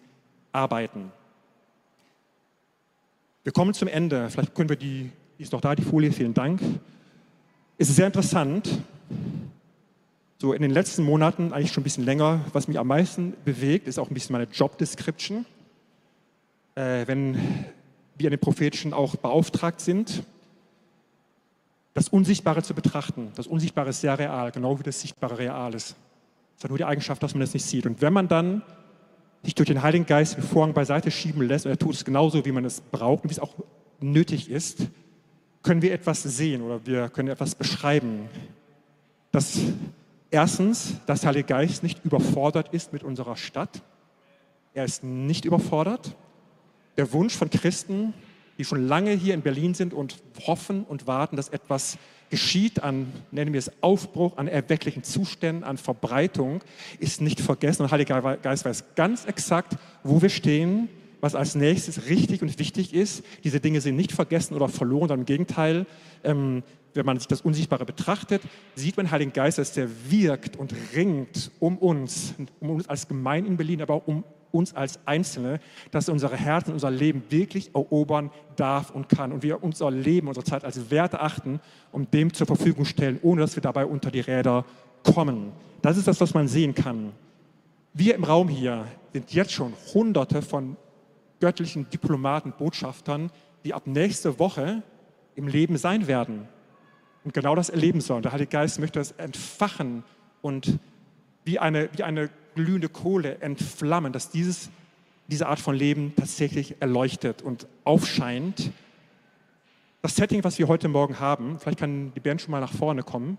[0.52, 1.12] arbeiten.
[3.44, 4.30] Wir kommen zum Ende.
[4.30, 6.62] Vielleicht können wir die, die ist noch da, die Folie, vielen Dank.
[7.78, 8.70] Es ist sehr interessant,
[10.42, 13.88] so in den letzten Monaten, eigentlich schon ein bisschen länger, was mich am meisten bewegt,
[13.88, 15.46] ist auch ein bisschen meine Job Description.
[16.74, 17.36] Äh, wenn
[18.18, 20.24] wir an den Prophetischen auch beauftragt sind,
[21.94, 23.32] das Unsichtbare zu betrachten.
[23.36, 25.96] Das Unsichtbare ist sehr real, genau wie das Sichtbare real ist.
[26.58, 27.86] Es hat nur die Eigenschaft, dass man es nicht sieht.
[27.86, 28.64] Und wenn man dann
[29.44, 32.44] sich durch den Heiligen Geist den Vorhang beiseite schieben lässt, und er tut es genauso,
[32.46, 33.54] wie man es braucht und wie es auch
[34.00, 34.88] nötig ist,
[35.62, 38.28] können wir etwas sehen oder wir können etwas beschreiben.
[39.32, 39.60] Dass
[40.32, 43.82] erstens, dass der Heilige Geist nicht überfordert ist mit unserer Stadt.
[44.74, 46.16] Er ist nicht überfordert.
[46.98, 48.14] Der Wunsch von Christen,
[48.58, 51.98] die schon lange hier in Berlin sind und hoffen und warten, dass etwas
[52.30, 56.64] geschieht an, nennen wir es Aufbruch, an erwecklichen Zuständen, an Verbreitung,
[57.00, 57.84] ist nicht vergessen.
[57.84, 60.88] Und Heiliger Geist weiß ganz exakt, wo wir stehen,
[61.22, 63.24] was als nächstes richtig und wichtig ist.
[63.44, 65.86] Diese Dinge sind nicht vergessen oder verloren, sondern im Gegenteil,
[66.24, 66.64] ähm,
[66.94, 68.42] wenn man sich das Unsichtbare betrachtet,
[68.76, 73.50] sieht man Heiligen Geist, dass der wirkt und ringt um uns, um uns als Gemeinde
[73.50, 75.60] in Berlin, aber auch um uns als Einzelne,
[75.92, 79.32] dass unsere Herzen, unser Leben wirklich erobern darf und kann.
[79.32, 81.62] Und wir unser Leben, unsere Zeit als Wert achten
[81.92, 84.66] und dem zur Verfügung stellen, ohne dass wir dabei unter die Räder
[85.04, 85.54] kommen.
[85.82, 87.14] Das ist das, was man sehen kann.
[87.94, 90.78] Wir im Raum hier sind jetzt schon hunderte von
[91.42, 93.32] göttlichen Diplomaten, Botschaftern,
[93.66, 94.84] die ab nächste Woche
[95.36, 96.48] im Leben sein werden
[97.24, 98.24] und genau das erleben sollen.
[98.24, 100.04] Der Heilige Geist möchte das entfachen
[100.42, 100.80] und
[101.44, 104.70] wie eine, wie eine glühende Kohle entflammen, dass dieses,
[105.28, 108.72] diese Art von Leben tatsächlich erleuchtet und aufscheint.
[110.02, 113.04] Das Setting, was wir heute Morgen haben, vielleicht kann die Band schon mal nach vorne
[113.04, 113.38] kommen,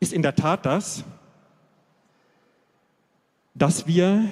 [0.00, 1.04] ist in der Tat das,
[3.54, 4.28] dass wir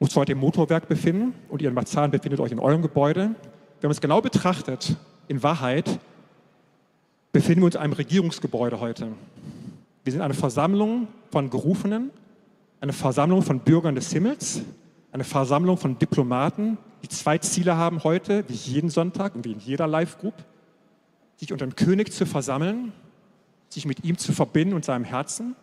[0.00, 3.34] uns heute im Motorwerk befinden und ihr in Marzahn befindet euch in eurem Gebäude.
[3.80, 4.96] Wenn man es genau betrachtet,
[5.28, 6.00] in Wahrheit
[7.32, 9.08] befinden wir uns in einem Regierungsgebäude heute.
[10.02, 12.10] Wir sind eine Versammlung von Gerufenen,
[12.80, 14.62] eine Versammlung von Bürgern des Himmels,
[15.12, 19.60] eine Versammlung von Diplomaten, die zwei Ziele haben heute, wie jeden Sonntag und wie in
[19.60, 20.34] jeder Live-Group,
[21.36, 22.92] sich unter dem König zu versammeln,
[23.68, 25.56] sich mit ihm zu verbinden und seinem Herzen,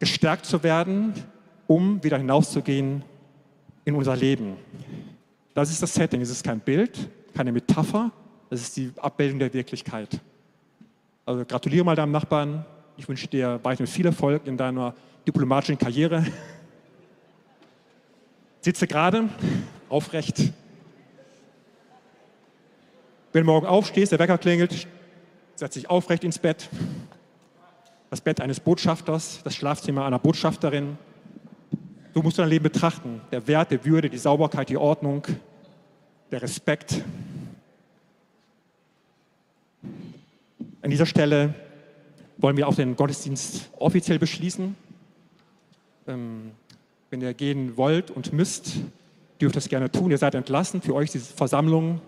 [0.00, 1.14] gestärkt zu werden,
[1.66, 3.04] um wieder hinauszugehen
[3.84, 4.56] in unser Leben.
[5.54, 6.20] Das ist das Setting.
[6.20, 8.10] Es ist kein Bild, keine Metapher,
[8.50, 10.20] es ist die Abbildung der Wirklichkeit.
[11.24, 12.64] Also gratuliere mal deinem Nachbarn,
[12.96, 14.94] ich wünsche dir weiterhin viel Erfolg in deiner
[15.26, 16.24] diplomatischen Karriere.
[18.60, 19.28] Sitze gerade,
[19.88, 20.52] aufrecht.
[23.32, 24.86] Wenn du morgen aufstehst, der Wecker klingelt,
[25.54, 26.68] setz dich aufrecht ins Bett.
[28.10, 30.98] Das Bett eines Botschafters, das Schlafzimmer einer Botschafterin.
[32.12, 33.22] Du musst dein Leben betrachten.
[33.30, 35.26] Der Wert, der Würde, die Sauberkeit, die Ordnung,
[36.30, 37.02] der Respekt.
[40.82, 41.54] An dieser Stelle
[42.36, 44.76] wollen wir auch den Gottesdienst offiziell beschließen.
[46.06, 46.50] Ähm,
[47.08, 48.74] wenn ihr gehen wollt und müsst,
[49.40, 50.10] dürft das gerne tun.
[50.10, 50.82] Ihr seid entlassen.
[50.82, 52.02] Für euch ist diese Versammlung,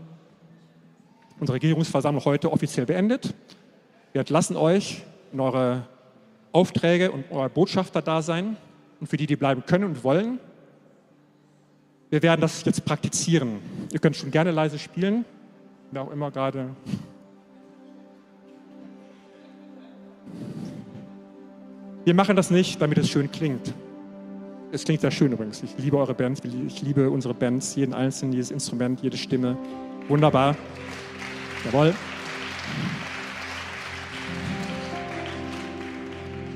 [1.41, 3.33] unsere Regierungsversammlung heute offiziell beendet.
[4.13, 5.03] Wir entlassen euch
[5.33, 5.87] in eure
[6.53, 8.59] Aufträge und euer Botschafter-Dasein
[9.01, 10.39] und für die, die bleiben können und wollen.
[12.11, 13.59] Wir werden das jetzt praktizieren.
[13.93, 15.25] Ihr könnt schon gerne leise spielen,
[15.91, 16.71] wer auch immer gerade
[22.05, 23.73] Wir machen das nicht, damit es schön klingt.
[24.73, 25.63] Es klingt sehr schön übrigens.
[25.63, 29.57] Ich liebe eure Bands, ich liebe unsere Bands, jeden einzelnen, jedes Instrument, jede Stimme.
[30.09, 30.55] Wunderbar.
[31.65, 31.95] Jawohl.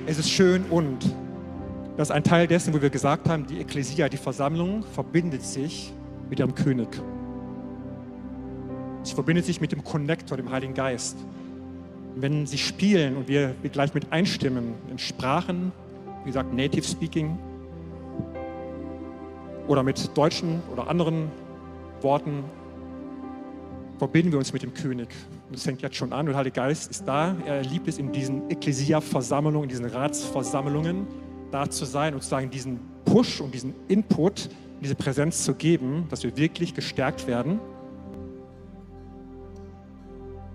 [0.04, 0.98] Es ist schön und
[1.98, 5.92] das ist ein Teil dessen, wo wir gesagt haben, die Ekklesia, die Versammlung, verbindet sich
[6.30, 6.88] mit ihrem König.
[9.02, 11.18] Sie verbindet sich mit dem Konnektor, dem Heiligen Geist
[12.20, 15.72] wenn sie spielen und wir, wir gleich mit einstimmen in Sprachen,
[16.24, 17.38] wie gesagt, Native Speaking
[19.66, 21.30] oder mit deutschen oder anderen
[22.00, 22.44] Worten,
[23.98, 25.08] verbinden wir uns mit dem König.
[25.48, 27.36] Und das fängt jetzt schon an und der Heilige Geist ist da.
[27.46, 31.06] Er liebt es in diesen Ekklesia-Versammlungen, in diesen Ratsversammlungen
[31.50, 34.48] da zu sein und sozusagen diesen Push und diesen Input,
[34.80, 37.58] diese Präsenz zu geben, dass wir wirklich gestärkt werden.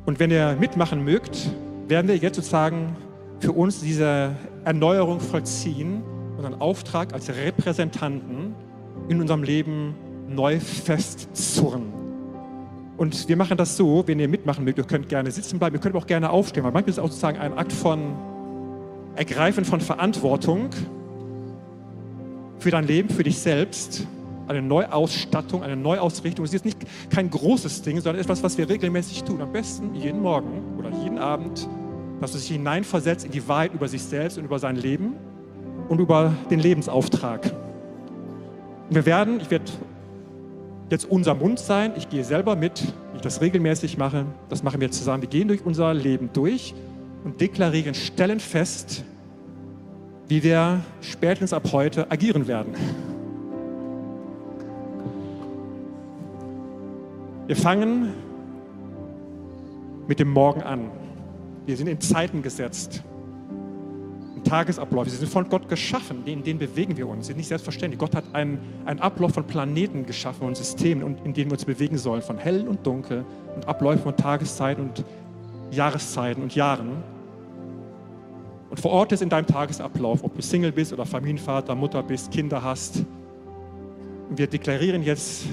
[0.06, 1.50] Und wenn ihr mitmachen mögt,
[1.88, 2.96] werden wir jetzt sozusagen
[3.40, 6.04] für uns diese Erneuerung vollziehen,
[6.38, 8.56] unseren Auftrag als Repräsentanten
[9.10, 9.96] in unserem Leben
[10.30, 11.94] neu festzurren.
[12.98, 15.82] Und wir machen das so, wenn ihr mitmachen mögt, ihr könnt gerne sitzen bleiben, ihr
[15.82, 18.16] könnt auch gerne aufstehen, weil manchmal ist es auch sozusagen ein Akt von
[19.16, 20.70] Ergreifen von Verantwortung
[22.60, 24.08] für dein Leben, für dich selbst,
[24.48, 26.46] eine Neuausstattung, eine Neuausrichtung.
[26.46, 29.42] Es ist nicht kein großes Ding, sondern etwas, was wir regelmäßig tun.
[29.42, 31.68] Am besten jeden Morgen oder jeden Abend,
[32.22, 35.14] dass du dich hineinversetzt in die Wahrheit über sich selbst und über sein Leben
[35.90, 37.52] und über den Lebensauftrag.
[38.90, 39.66] Und wir werden, ich werde
[40.90, 42.84] jetzt unser Mund sein, ich gehe selber mit,
[43.16, 45.22] ich das regelmäßig mache, das machen wir zusammen.
[45.22, 46.74] Wir gehen durch unser Leben durch
[47.24, 49.04] und deklarieren, stellen fest,
[50.28, 52.74] wie wir spätestens ab heute agieren werden.
[57.46, 58.14] Wir fangen
[60.08, 60.90] mit dem Morgen an.
[61.66, 63.04] Wir sind in Zeiten gesetzt,
[64.36, 65.10] in Tagesabläufe.
[65.10, 67.26] Sie sind von Gott geschaffen, in denen bewegen wir uns.
[67.26, 68.00] Sie sind nicht selbstverständlich.
[68.00, 71.98] Gott hat einen, einen Ablauf von Planeten geschaffen und Systemen, in denen wir uns bewegen
[71.98, 75.04] sollen, von hell und dunkel und Abläufen von Tageszeiten und
[75.72, 77.13] Jahreszeiten und Jahren.
[78.74, 82.32] Und vor Ort ist in deinem Tagesablauf, ob du Single bist oder Familienvater, Mutter bist,
[82.32, 83.06] Kinder hast.
[84.32, 85.46] Wir deklarieren jetzt,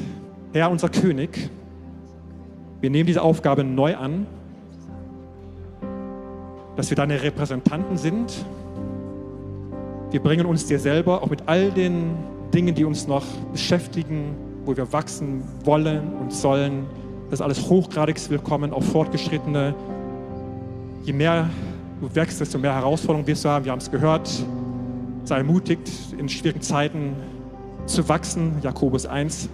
[0.55, 1.51] Herr, unser König,
[2.81, 4.27] wir nehmen diese Aufgabe neu an,
[6.77, 8.47] dass wir deine Repräsentanten sind.
[10.13, 12.15] Wir bringen uns dir selber, auch mit all den
[12.55, 16.87] Dingen, die uns noch beschäftigen, wo wir wachsen wollen und sollen.
[17.29, 19.75] Das ist alles hochgradig willkommen, auch fortgeschrittene.
[21.05, 21.51] Je mehr
[22.01, 23.65] du wächst, desto mehr Herausforderungen wirst du haben.
[23.65, 24.31] Wir haben es gehört.
[25.25, 27.15] Sei ermutigt, in schwierigen Zeiten
[27.87, 28.55] zu wachsen.
[28.63, 29.49] Jakobus 1.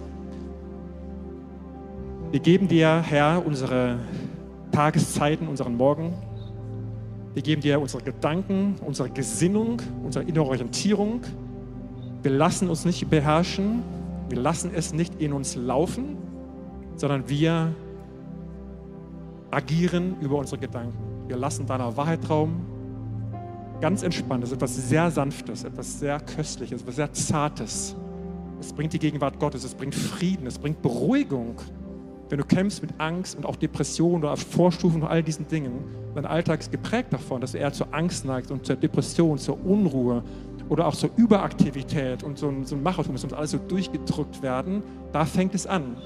[2.31, 3.99] Wir geben dir, Herr, unsere
[4.71, 6.13] Tageszeiten, unseren Morgen.
[7.33, 11.21] Wir geben dir unsere Gedanken, unsere Gesinnung, unsere innere Orientierung.
[12.23, 13.83] Wir lassen uns nicht beherrschen.
[14.29, 16.17] Wir lassen es nicht in uns laufen,
[16.95, 17.73] sondern wir
[19.51, 21.06] agieren über unsere Gedanken.
[21.27, 22.65] Wir lassen deiner Wahrheit Raum.
[23.81, 24.43] Ganz entspannt.
[24.43, 27.95] Das ist etwas sehr Sanftes, etwas sehr Köstliches, etwas sehr Zartes.
[28.59, 31.55] Es bringt die Gegenwart Gottes, es bringt Frieden, es bringt Beruhigung.
[32.29, 35.83] Wenn du kämpfst mit Angst und auch Depression oder Vorstufen von all diesen Dingen,
[36.15, 39.63] dein Alltag ist geprägt davon, dass du eher zur Angst neigst und zur Depression, zur
[39.63, 40.23] Unruhe
[40.69, 44.41] oder auch zur Überaktivität und so ein, so ein Machertum, dass uns alles so durchgedrückt
[44.41, 45.97] werden, da fängt es an.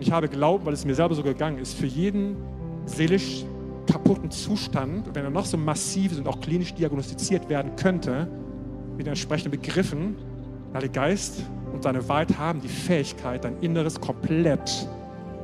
[0.00, 2.36] Ich habe Glauben, weil es mir selber so gegangen ist, für jeden
[2.86, 3.44] seelisch
[3.86, 8.28] kaputten Zustand, wenn er noch so massiv ist und auch klinisch diagnostiziert werden könnte,
[8.96, 10.16] mit entsprechenden Begriffen,
[10.72, 14.88] der Geist und seine Wahrheit haben die Fähigkeit, dein Inneres komplett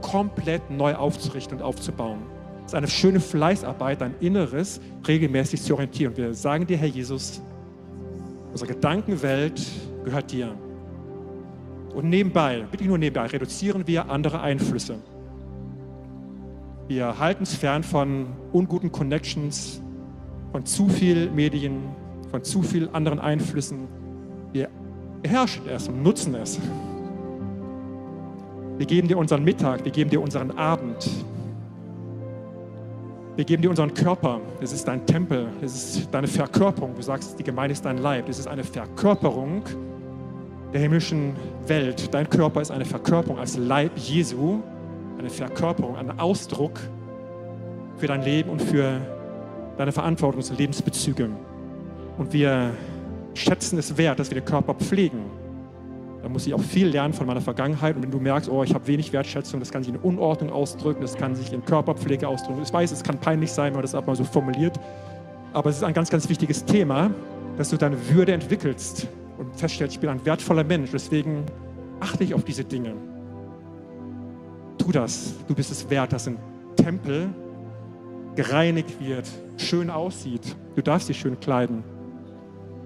[0.01, 2.23] komplett neu aufzurichten und aufzubauen.
[2.61, 6.17] Es ist eine schöne Fleißarbeit, dein Inneres regelmäßig zu orientieren.
[6.17, 7.43] Wir sagen dir, Herr Jesus,
[8.51, 9.61] unsere Gedankenwelt
[10.05, 10.55] gehört dir.
[11.95, 14.99] Und nebenbei, wirklich nur nebenbei, reduzieren wir andere Einflüsse.
[16.89, 19.83] Wir halten es fern von unguten Connections,
[20.53, 21.83] von zu viel Medien,
[22.31, 23.89] von zu viel anderen Einflüssen.
[24.53, 24.69] Wir
[25.21, 26.61] beherrschen es und nutzen es.
[28.79, 31.11] Wir geben dir unseren Mittag, wir geben dir unseren Abend.
[33.35, 34.41] Wir geben dir unseren Körper.
[34.61, 36.95] Es ist dein Tempel, es ist deine Verkörperung.
[36.95, 38.29] Du sagst, die Gemeinde ist dein Leib.
[38.29, 39.63] Es ist eine Verkörperung
[40.73, 41.35] der himmlischen
[41.67, 42.15] Welt.
[42.15, 44.61] Dein Körper ist eine Verkörperung als Leib Jesu,
[45.19, 46.79] eine Verkörperung, ein Ausdruck
[47.97, 49.01] für dein Leben und für
[49.77, 51.31] deine Verantwortungs- und Lebensbezüge.
[52.19, 52.71] Und wir
[53.35, 55.25] schätzen es wert, dass wir den Körper pflegen
[56.27, 57.95] da muss ich auch viel lernen von meiner Vergangenheit.
[57.95, 61.01] Und wenn du merkst, oh, ich habe wenig Wertschätzung, das kann sich in Unordnung ausdrücken,
[61.01, 62.63] das kann sich in Körperpflege ausdrücken.
[62.65, 64.77] Ich weiß, es kann peinlich sein, wenn man das auch mal so formuliert.
[65.53, 67.13] Aber es ist ein ganz, ganz wichtiges Thema,
[67.57, 69.07] dass du deine Würde entwickelst
[69.39, 70.91] und feststellst, ich bin ein wertvoller Mensch.
[70.91, 71.45] Deswegen
[72.01, 72.95] achte ich auf diese Dinge.
[74.87, 75.35] Tu das.
[75.49, 76.39] Du bist es wert, dass ein
[76.77, 77.29] Tempel
[78.37, 80.55] gereinigt wird, schön aussieht.
[80.77, 81.83] Du darfst dich schön kleiden.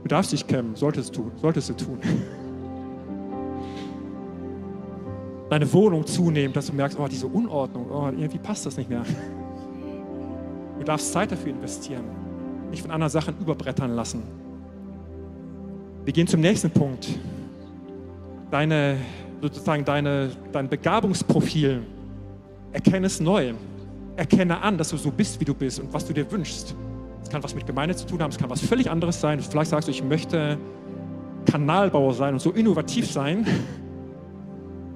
[0.02, 1.98] Du darfst dich kämmen, solltest du, solltest du tun.
[5.50, 9.02] deine Wohnung zunimmt, dass du merkst, oh, diese Unordnung, oh, irgendwie passt das nicht mehr.
[10.78, 12.04] Du darfst Zeit dafür investieren,
[12.70, 14.22] nicht von anderen Sachen überbrettern lassen.
[16.04, 17.08] Wir gehen zum nächsten Punkt.
[18.50, 18.96] Deine,
[19.40, 21.82] sozusagen deine, dein Begabungsprofil.
[22.72, 23.54] Erkenne es neu.
[24.16, 26.74] Erkenne an, dass du so bist, wie du bist und was du dir wünschst.
[27.22, 29.40] Es kann was mit Gemeinde zu tun haben, es kann was völlig anderes sein.
[29.40, 30.58] Vielleicht sagst du, ich möchte
[31.46, 33.46] Kanalbauer sein und so innovativ sein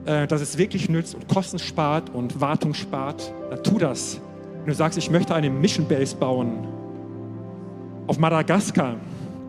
[0.07, 4.20] äh, dass es wirklich nützt und Kosten spart und Wartung spart, dann tu das.
[4.59, 6.66] Wenn du sagst, ich möchte eine Mission Base bauen,
[8.07, 8.97] auf Madagaskar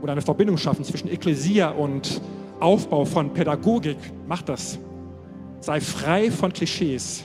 [0.02, 2.22] oder eine Verbindung schaffen zwischen Ekklesia und
[2.60, 4.80] Aufbau von Pädagogik, mach das.
[5.66, 7.24] Sei frei von Klischees.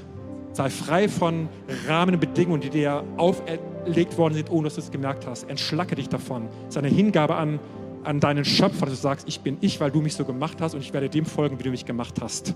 [0.55, 1.51] Sei frei von
[1.87, 5.47] Rahmenbedingungen, die dir auferlegt worden sind, ohne dass du es gemerkt hast.
[5.51, 6.49] Entschlacke dich davon.
[6.63, 7.61] Es ist eine Hingabe an,
[8.03, 10.73] an deinen Schöpfer, dass du sagst, ich bin ich, weil du mich so gemacht hast
[10.73, 12.55] und ich werde dem folgen, wie du mich gemacht hast.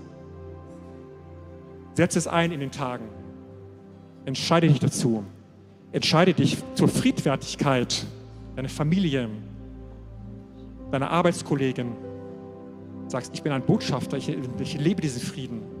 [1.93, 3.05] Setze es ein in den Tagen.
[4.25, 5.23] Entscheide dich dazu.
[5.91, 8.07] Entscheide dich zur Friedfertigkeit,
[8.55, 9.29] deine Familie,
[10.89, 11.91] deine Arbeitskollegen.
[13.07, 15.74] Sagst, ich bin ein Botschafter, ich, ich lebe diesen Frieden.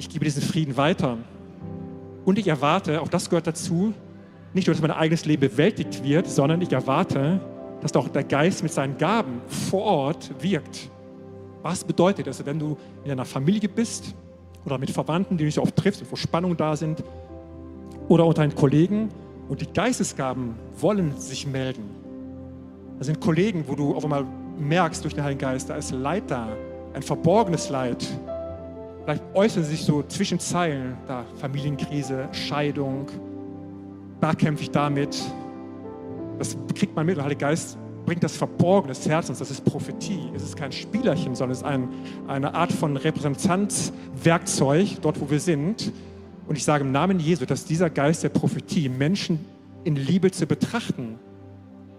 [0.00, 1.18] Ich gebe diesen Frieden weiter.
[2.24, 3.92] Und ich erwarte, auch das gehört dazu,
[4.54, 7.38] nicht nur, dass mein eigenes Leben bewältigt wird, sondern ich erwarte,
[7.82, 10.88] dass auch der Geist mit seinen Gaben vor Ort wirkt.
[11.60, 14.14] Was bedeutet das, wenn du in einer Familie bist
[14.64, 17.04] oder mit Verwandten, die du nicht oft triffst und wo Spannungen da sind,
[18.08, 19.10] oder unter deinen Kollegen
[19.50, 21.84] und die Geistesgaben wollen sich melden.
[22.96, 24.24] Das sind Kollegen, wo du auf einmal
[24.58, 26.48] merkst durch den Heiligen Geist, da ist Leid da,
[26.94, 28.06] ein verborgenes Leid.
[29.04, 33.06] Vielleicht äußern sich so zwischen Zeilen, da Familienkrise, Scheidung,
[34.20, 35.18] da kämpfe ich damit.
[36.38, 37.16] Das kriegt man mit.
[37.16, 40.30] Der Heilige Geist bringt das Verborgene des Herzens, das ist Prophetie.
[40.34, 41.88] Es ist kein Spielerchen, sondern es ist ein,
[42.28, 45.92] eine Art von Repräsentanzwerkzeug, dort wo wir sind.
[46.46, 49.44] Und ich sage im Namen Jesu, dass dieser Geist der Prophetie Menschen
[49.84, 51.18] in Liebe zu betrachten,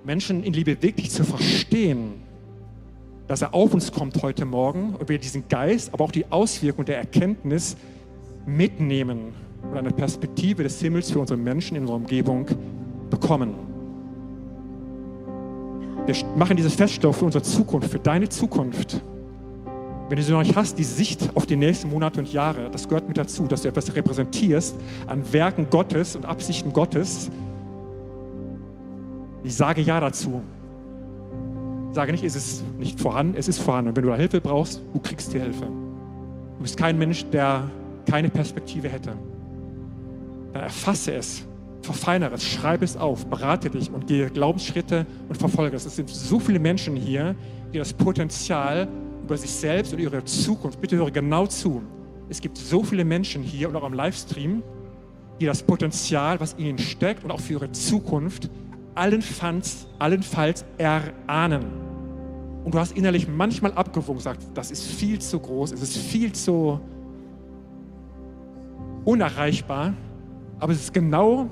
[0.04, 2.24] Menschen in Liebe wirklich zu verstehen,
[3.32, 6.84] dass er auf uns kommt heute Morgen und wir diesen Geist, aber auch die Auswirkung
[6.84, 7.78] der Erkenntnis
[8.46, 12.46] mitnehmen und eine Perspektive des Himmels für unsere Menschen in unserer Umgebung
[13.10, 13.54] bekommen.
[16.06, 19.02] Wir machen dieses Feststoff für unsere Zukunft, für deine Zukunft.
[20.10, 22.86] Wenn du sie noch nicht hast, die Sicht auf die nächsten Monate und Jahre, das
[22.86, 24.76] gehört mit dazu, dass du etwas repräsentierst
[25.08, 27.32] an Werken Gottes und Absichten Gottes.
[29.42, 30.42] Ich sage ja dazu.
[31.92, 33.90] Sage nicht, es ist nicht vorhanden, es ist vorhanden.
[33.90, 35.66] Und wenn du da Hilfe brauchst, du kriegst die Hilfe.
[35.66, 37.70] Du bist kein Mensch, der
[38.10, 39.14] keine Perspektive hätte.
[40.54, 41.46] Dann erfasse es
[41.82, 45.86] verfeinere es, schreibe es auf, berate dich und gehe Glaubensschritte und verfolge es.
[45.86, 47.36] Es sind so viele Menschen hier,
[47.74, 48.88] die das Potenzial
[49.24, 51.82] über sich selbst und ihre Zukunft, bitte höre genau zu.
[52.30, 54.64] Es gibt so viele Menschen hier und auch am Livestream,
[55.40, 58.50] die das Potenzial, was ihnen steckt und auch für ihre Zukunft
[58.96, 61.66] allenfalls, allenfalls erahnen.
[62.64, 66.32] Und du hast innerlich manchmal abgewogen, gesagt, das ist viel zu groß, es ist viel
[66.32, 66.80] zu
[69.04, 69.94] unerreichbar,
[70.60, 71.50] aber es ist genau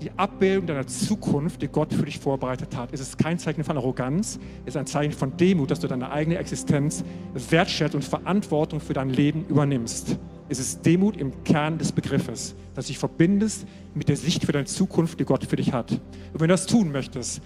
[0.00, 2.90] die Abbildung deiner Zukunft, die Gott für dich vorbereitet hat.
[2.92, 6.10] Es ist kein Zeichen von Arroganz, es ist ein Zeichen von Demut, dass du deine
[6.10, 10.18] eigene Existenz wertschätzt und Verantwortung für dein Leben übernimmst.
[10.48, 14.52] Es ist Demut im Kern des Begriffes, dass du dich verbindest mit der Sicht für
[14.52, 15.92] deine Zukunft, die Gott für dich hat.
[15.92, 16.00] Und
[16.34, 17.42] wenn du das tun möchtest,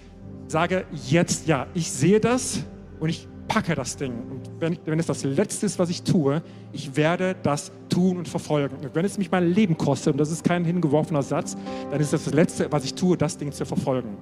[0.47, 2.63] sage jetzt ja, ich sehe das
[2.99, 4.11] und ich packe das Ding.
[4.11, 6.41] Und wenn, wenn es das Letzte ist, was ich tue,
[6.71, 8.77] ich werde das tun und verfolgen.
[8.77, 11.55] Und wenn es mich mein Leben kostet, und das ist kein hingeworfener Satz,
[11.91, 14.17] dann ist das das Letzte, was ich tue, das Ding zu verfolgen.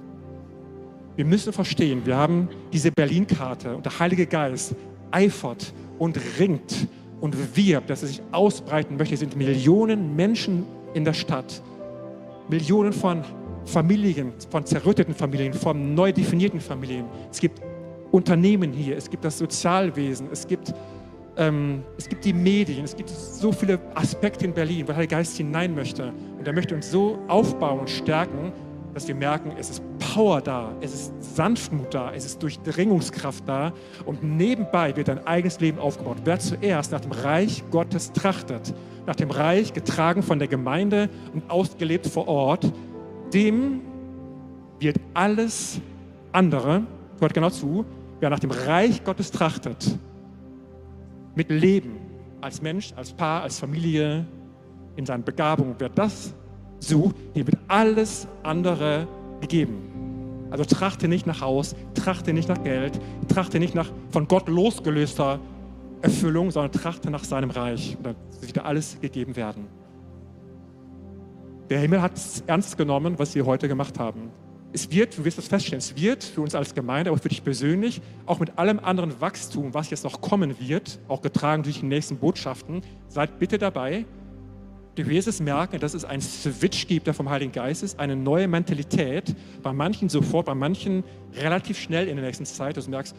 [1.16, 4.74] Wir müssen verstehen, wir haben diese Berlin-Karte und der Heilige Geist
[5.10, 6.86] eifert und ringt
[7.22, 9.14] und wirbt, dass er sich ausbreiten möchte.
[9.14, 11.62] Es sind Millionen Menschen in der Stadt,
[12.50, 13.22] Millionen von
[13.64, 17.06] Familien, von zerrütteten Familien, von neu definierten Familien.
[17.30, 17.62] Es gibt
[18.12, 20.72] Unternehmen hier, es gibt das Sozialwesen, es gibt,
[21.36, 25.36] ähm, es gibt die Medien, es gibt so viele Aspekte in Berlin, weil der Geist
[25.38, 26.12] hinein möchte.
[26.38, 28.52] Und er möchte uns so aufbauen und stärken,
[28.92, 33.72] dass wir merken, es ist Power da, es ist Sanftmut da, es ist Durchdringungskraft da
[34.04, 36.18] und nebenbei wird dein eigenes Leben aufgebaut.
[36.24, 38.74] Wer zuerst nach dem Reich Gottes trachtet,
[39.06, 42.70] nach dem Reich getragen von der Gemeinde und ausgelebt vor Ort,
[43.32, 43.80] dem
[44.78, 45.80] wird alles
[46.32, 46.82] andere,
[47.18, 47.86] hört genau zu,
[48.22, 49.98] wer nach dem Reich Gottes trachtet,
[51.34, 51.98] mit Leben,
[52.40, 54.24] als Mensch, als Paar, als Familie,
[54.94, 56.32] in seinen Begabungen, wer das
[56.78, 59.08] sucht, dem wird alles andere
[59.40, 60.46] gegeben.
[60.50, 65.40] Also trachte nicht nach Haus, trachte nicht nach Geld, trachte nicht nach von Gott losgelöster
[66.00, 67.96] Erfüllung, sondern trachte nach seinem Reich.
[67.96, 69.66] Und dann wird alles gegeben werden.
[71.70, 74.30] Der Himmel hat es ernst genommen, was wir heute gemacht haben
[74.72, 77.44] es wird, du wirst das feststellen, es wird für uns als Gemeinde, aber für dich
[77.44, 81.86] persönlich, auch mit allem anderen Wachstum, was jetzt noch kommen wird, auch getragen durch die
[81.86, 84.06] nächsten Botschaften, seid bitte dabei.
[84.94, 88.16] Du wirst es merken, dass es einen Switch gibt, der vom Heiligen Geist ist, eine
[88.16, 91.04] neue Mentalität, bei manchen sofort, bei manchen
[91.34, 93.14] relativ schnell in der nächsten Zeit, dass du merkst,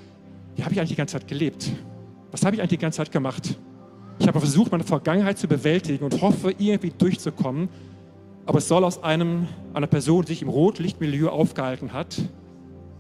[0.55, 1.71] wie habe ich eigentlich die ganze Zeit gelebt?
[2.31, 3.59] Was habe ich eigentlich die ganze Zeit gemacht?
[4.19, 7.69] Ich habe versucht, meine Vergangenheit zu bewältigen und hoffe, irgendwie durchzukommen
[8.45, 12.17] aber es soll aus einem, einer Person, die sich im Rotlichtmilieu aufgehalten hat,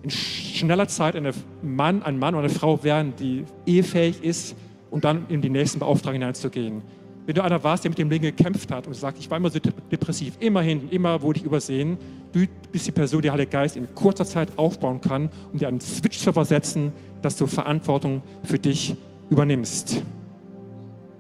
[0.01, 4.55] in schneller Zeit eine Mann, ein Mann oder eine Frau werden, die ehefähig ist
[4.91, 6.81] und dann in die nächsten Beauftragungen hineinzugehen.
[7.25, 9.49] Wenn du einer warst, der mit dem Leben gekämpft hat und sagt, ich war immer
[9.49, 11.97] so depressiv, immer hinten, immer wurde ich übersehen,
[12.33, 15.79] du bist die Person, die Heilige Geist in kurzer Zeit aufbauen kann, um dir einen
[15.79, 16.91] Switch zu versetzen,
[17.21, 18.97] dass du Verantwortung für dich
[19.29, 20.03] übernimmst.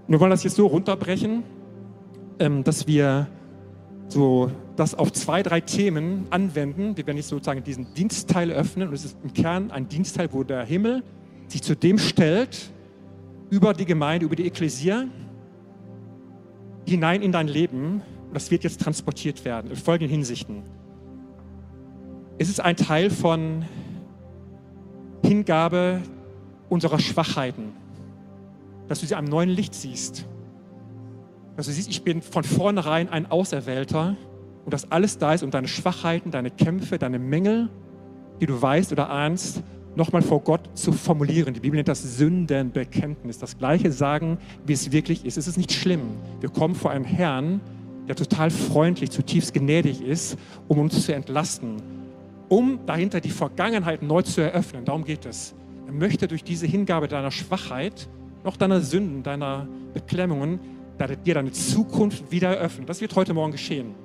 [0.09, 1.43] Wir wollen das jetzt so runterbrechen,
[2.39, 3.27] ähm, dass wir
[4.13, 6.95] so das auf zwei, drei Themen anwenden.
[6.95, 10.43] Wir werden jetzt sozusagen diesen Dienstteil öffnen und es ist im Kern ein Dienstteil, wo
[10.43, 11.03] der Himmel
[11.47, 12.71] sich zu dem stellt,
[13.49, 15.05] über die Gemeinde, über die Ekklesia,
[16.87, 18.01] hinein in dein Leben.
[18.27, 20.63] Und das wird jetzt transportiert werden in folgenden Hinsichten.
[22.37, 23.65] Es ist ein Teil von
[25.23, 26.01] Hingabe
[26.69, 27.73] unserer Schwachheiten,
[28.87, 30.25] dass du sie einem neuen Licht siehst.
[31.55, 34.15] Dass du siehst, ich bin von vornherein ein Auserwählter
[34.65, 37.69] und dass alles da ist, um deine Schwachheiten, deine Kämpfe, deine Mängel,
[38.41, 39.61] die du weißt oder ahnst,
[39.95, 41.53] nochmal vor Gott zu formulieren.
[41.53, 43.37] Die Bibel nennt das Sündenbekenntnis.
[43.37, 45.37] Das Gleiche sagen, wie es wirklich ist.
[45.37, 46.01] Es ist nicht schlimm.
[46.39, 47.61] Wir kommen vor einem Herrn,
[48.07, 51.77] der total freundlich, zutiefst gnädig ist, um uns zu entlasten,
[52.49, 54.85] um dahinter die Vergangenheit neu zu eröffnen.
[54.85, 55.53] Darum geht es.
[55.85, 58.09] Er möchte durch diese Hingabe deiner Schwachheit,
[58.43, 60.59] noch deiner Sünden, deiner Beklemmungen,
[60.99, 62.85] dir deine Zukunft wieder eröffnen.
[62.85, 63.95] Das wird heute Morgen geschehen.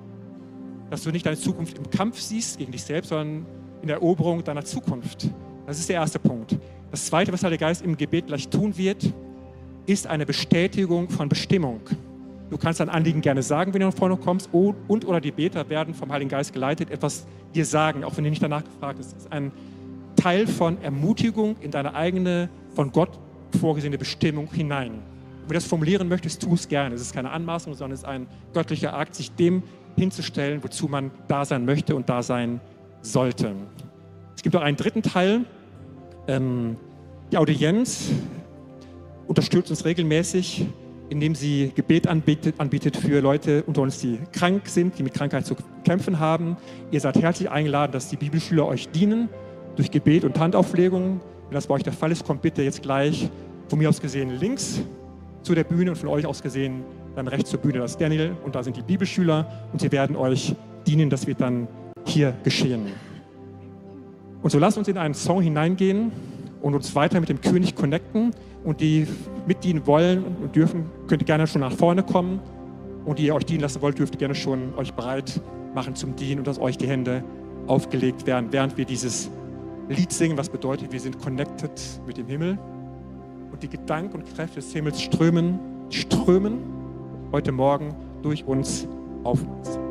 [0.90, 3.46] Dass du nicht deine Zukunft im Kampf siehst gegen dich selbst, sondern
[3.82, 5.28] in der Eroberung deiner Zukunft.
[5.66, 6.56] Das ist der erste Punkt.
[6.90, 9.12] Das zweite, was der Geist im Gebet gleich tun wird,
[9.86, 11.80] ist eine Bestätigung von Bestimmung.
[12.50, 15.68] Du kannst dein Anliegen gerne sagen, wenn du nach vorne kommst, und oder die Beter
[15.68, 19.12] werden vom Heiligen Geist geleitet, etwas dir sagen, auch wenn du nicht danach gefragt hast.
[19.12, 19.52] Das ist ein
[20.16, 23.18] Teil von Ermutigung in deine eigene, von Gott
[23.60, 25.02] vorgesehene Bestimmung hinein.
[25.48, 26.94] Wenn du das formulieren möchtest, tu es gerne.
[26.94, 29.62] Es ist keine Anmaßung, sondern es ist ein göttlicher Akt, sich dem
[29.96, 32.60] hinzustellen, wozu man da sein möchte und da sein
[33.00, 33.54] sollte.
[34.36, 35.46] Es gibt auch einen dritten Teil,
[36.26, 36.76] ähm,
[37.32, 38.10] die Audienz
[39.26, 40.66] unterstützt uns regelmäßig,
[41.08, 45.46] indem sie Gebet anbietet, anbietet für Leute unter uns, die krank sind, die mit Krankheit
[45.46, 46.58] zu kämpfen haben.
[46.90, 49.30] Ihr seid herzlich eingeladen, dass die Bibelschüler euch dienen
[49.76, 51.22] durch Gebet und Handauflegung.
[51.46, 53.30] Wenn das bei euch der Fall ist, kommt bitte jetzt gleich
[53.68, 54.82] von mir aus gesehen links
[55.48, 56.84] zu der Bühne und von euch aus gesehen
[57.16, 57.78] dann rechts zur Bühne.
[57.78, 60.54] Das Daniel und da sind die Bibelschüler und sie werden euch
[60.86, 61.08] dienen.
[61.08, 61.68] Das wird dann
[62.04, 62.82] hier geschehen.
[64.42, 66.12] Und so lasst uns in einen Song hineingehen
[66.60, 68.32] und uns weiter mit dem König connecten.
[68.62, 69.06] Und die
[69.46, 72.40] mitdienen wollen und dürfen, könnt ihr gerne schon nach vorne kommen.
[73.06, 75.40] Und die ihr euch dienen lassen wollt, dürft ihr gerne schon euch bereit
[75.74, 77.24] machen zum Dienen und dass euch die Hände
[77.68, 79.30] aufgelegt werden, während wir dieses
[79.88, 81.72] Lied singen, was bedeutet, wir sind connected
[82.06, 82.58] mit dem Himmel.
[83.50, 85.58] Und die Gedanken und Kräfte des Himmels strömen,
[85.90, 86.58] strömen
[87.32, 88.86] heute Morgen durch uns
[89.24, 89.87] auf uns.